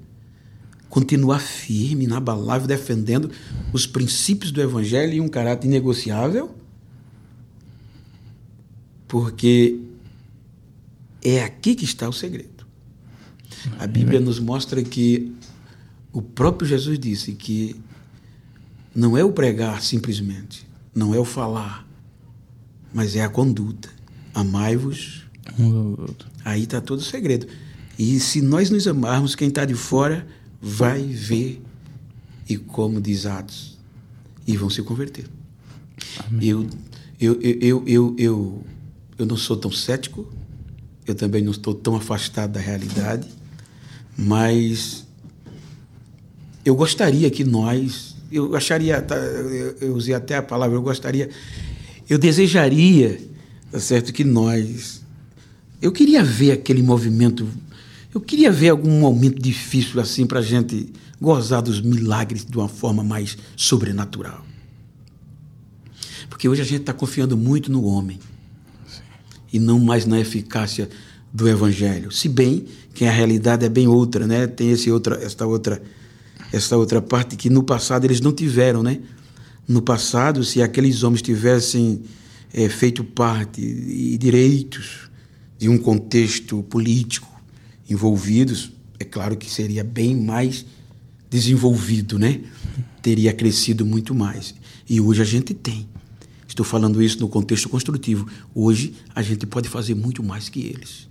[0.90, 3.32] continuar firme, inabalável, defendendo
[3.74, 6.56] os princípios do Evangelho e um caráter inegociável,
[9.08, 9.80] porque
[11.24, 12.66] é aqui que está o segredo.
[13.80, 15.34] A Bíblia nos mostra que
[16.12, 17.76] o próprio Jesus disse que
[18.96, 21.88] não é o pregar simplesmente, não é o falar,
[22.94, 23.90] mas é a conduta.
[24.34, 25.24] Amai-vos.
[26.44, 27.48] Aí está todo o segredo.
[27.98, 30.28] E se nós nos amarmos, quem está de fora
[30.62, 31.62] vai ver
[32.50, 33.78] e como diz Atos
[34.46, 35.26] e vão se converter.
[36.42, 36.68] Eu,
[37.20, 38.64] eu, eu, eu, eu,
[39.18, 40.32] eu, não sou tão cético,
[41.06, 43.28] eu também não estou tão afastado da realidade,
[44.18, 45.06] mas
[46.64, 51.30] eu gostaria que nós, eu acharia, tá, eu usei até a palavra, eu gostaria,
[52.10, 53.20] eu desejaria,
[53.72, 55.02] tá certo, que nós,
[55.82, 57.48] eu queria ver aquele movimento
[58.18, 60.92] eu queria ver algum momento difícil assim para a gente
[61.22, 64.44] gozar dos milagres de uma forma mais sobrenatural.
[66.28, 68.20] Porque hoje a gente está confiando muito no homem
[68.88, 69.02] Sim.
[69.54, 70.90] e não mais na eficácia
[71.32, 72.12] do evangelho.
[72.12, 74.48] Se bem que a realidade é bem outra, né?
[74.48, 75.80] Tem esse outra, esta outra,
[76.52, 79.00] esta outra parte que no passado eles não tiveram, né?
[79.68, 82.02] No passado, se aqueles homens tivessem
[82.52, 85.08] é, feito parte e direitos
[85.60, 87.37] de um contexto político
[87.90, 90.66] envolvidos, é claro que seria bem mais
[91.30, 92.42] desenvolvido, né?
[93.02, 94.54] Teria crescido muito mais.
[94.90, 95.88] E hoje a gente tem.
[96.48, 98.28] Estou falando isso no contexto construtivo.
[98.56, 101.08] Hoje a gente pode fazer muito mais que eles.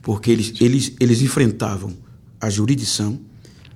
[0.00, 1.92] Porque eles, eles, eles enfrentavam
[2.40, 3.20] a jurisdição,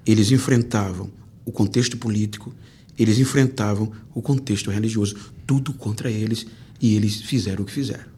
[0.07, 1.11] eles enfrentavam
[1.45, 2.55] o contexto político,
[2.99, 5.17] eles enfrentavam o contexto religioso.
[5.47, 6.47] Tudo contra eles
[6.81, 8.11] e eles fizeram o que fizeram.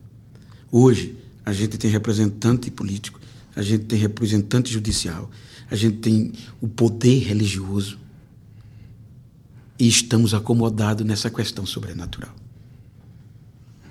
[0.71, 3.21] Hoje a gente tem representante político,
[3.55, 5.31] a gente tem representante judicial,
[5.71, 7.99] a gente tem o poder religioso
[9.79, 12.35] e estamos acomodados nessa questão sobrenatural.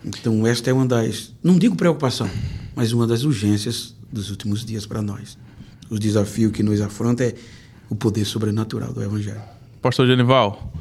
[0.03, 2.29] Então, esta é uma das, não digo preocupação,
[2.75, 5.37] mas uma das urgências dos últimos dias para nós.
[5.89, 7.35] O desafio que nos afronta é
[7.89, 9.41] o poder sobrenatural do Evangelho.
[9.81, 10.71] Pastor Genival,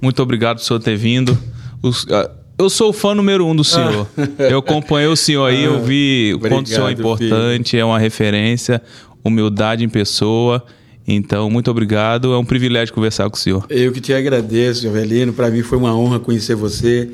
[0.00, 1.36] muito obrigado por ter vindo.
[1.82, 2.30] Os, uh,
[2.60, 4.06] eu sou o fã número um do senhor.
[4.16, 4.42] Ah.
[4.42, 7.80] Eu acompanhei o senhor aí, eu vi o quanto o senhor é importante, filho.
[7.80, 8.82] é uma referência,
[9.24, 10.62] humildade em pessoa.
[11.08, 12.34] Então, muito obrigado.
[12.34, 13.66] É um privilégio conversar com o senhor.
[13.70, 15.32] Eu que te agradeço, Avelino.
[15.32, 17.10] Para mim foi uma honra conhecer você.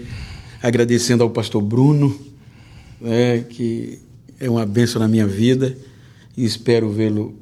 [0.60, 2.18] Agradecendo ao pastor Bruno,
[3.00, 4.00] né, que
[4.40, 5.76] é uma bênção na minha vida.
[6.36, 7.36] E espero vê-lo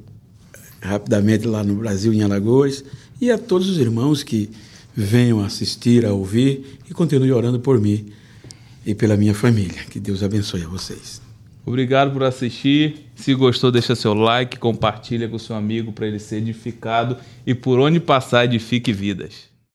[0.79, 2.83] rapidamente lá no Brasil, em Alagoas.
[3.19, 4.51] E a todos os irmãos que
[4.95, 8.11] venham assistir, a ouvir e continuem orando por mim
[8.85, 9.83] e pela minha família.
[9.89, 11.21] Que Deus abençoe a vocês.
[11.65, 13.09] Obrigado por assistir.
[13.15, 17.79] Se gostou, deixa seu like, compartilha com seu amigo para ele ser edificado e por
[17.79, 19.54] onde passar edifique vidas.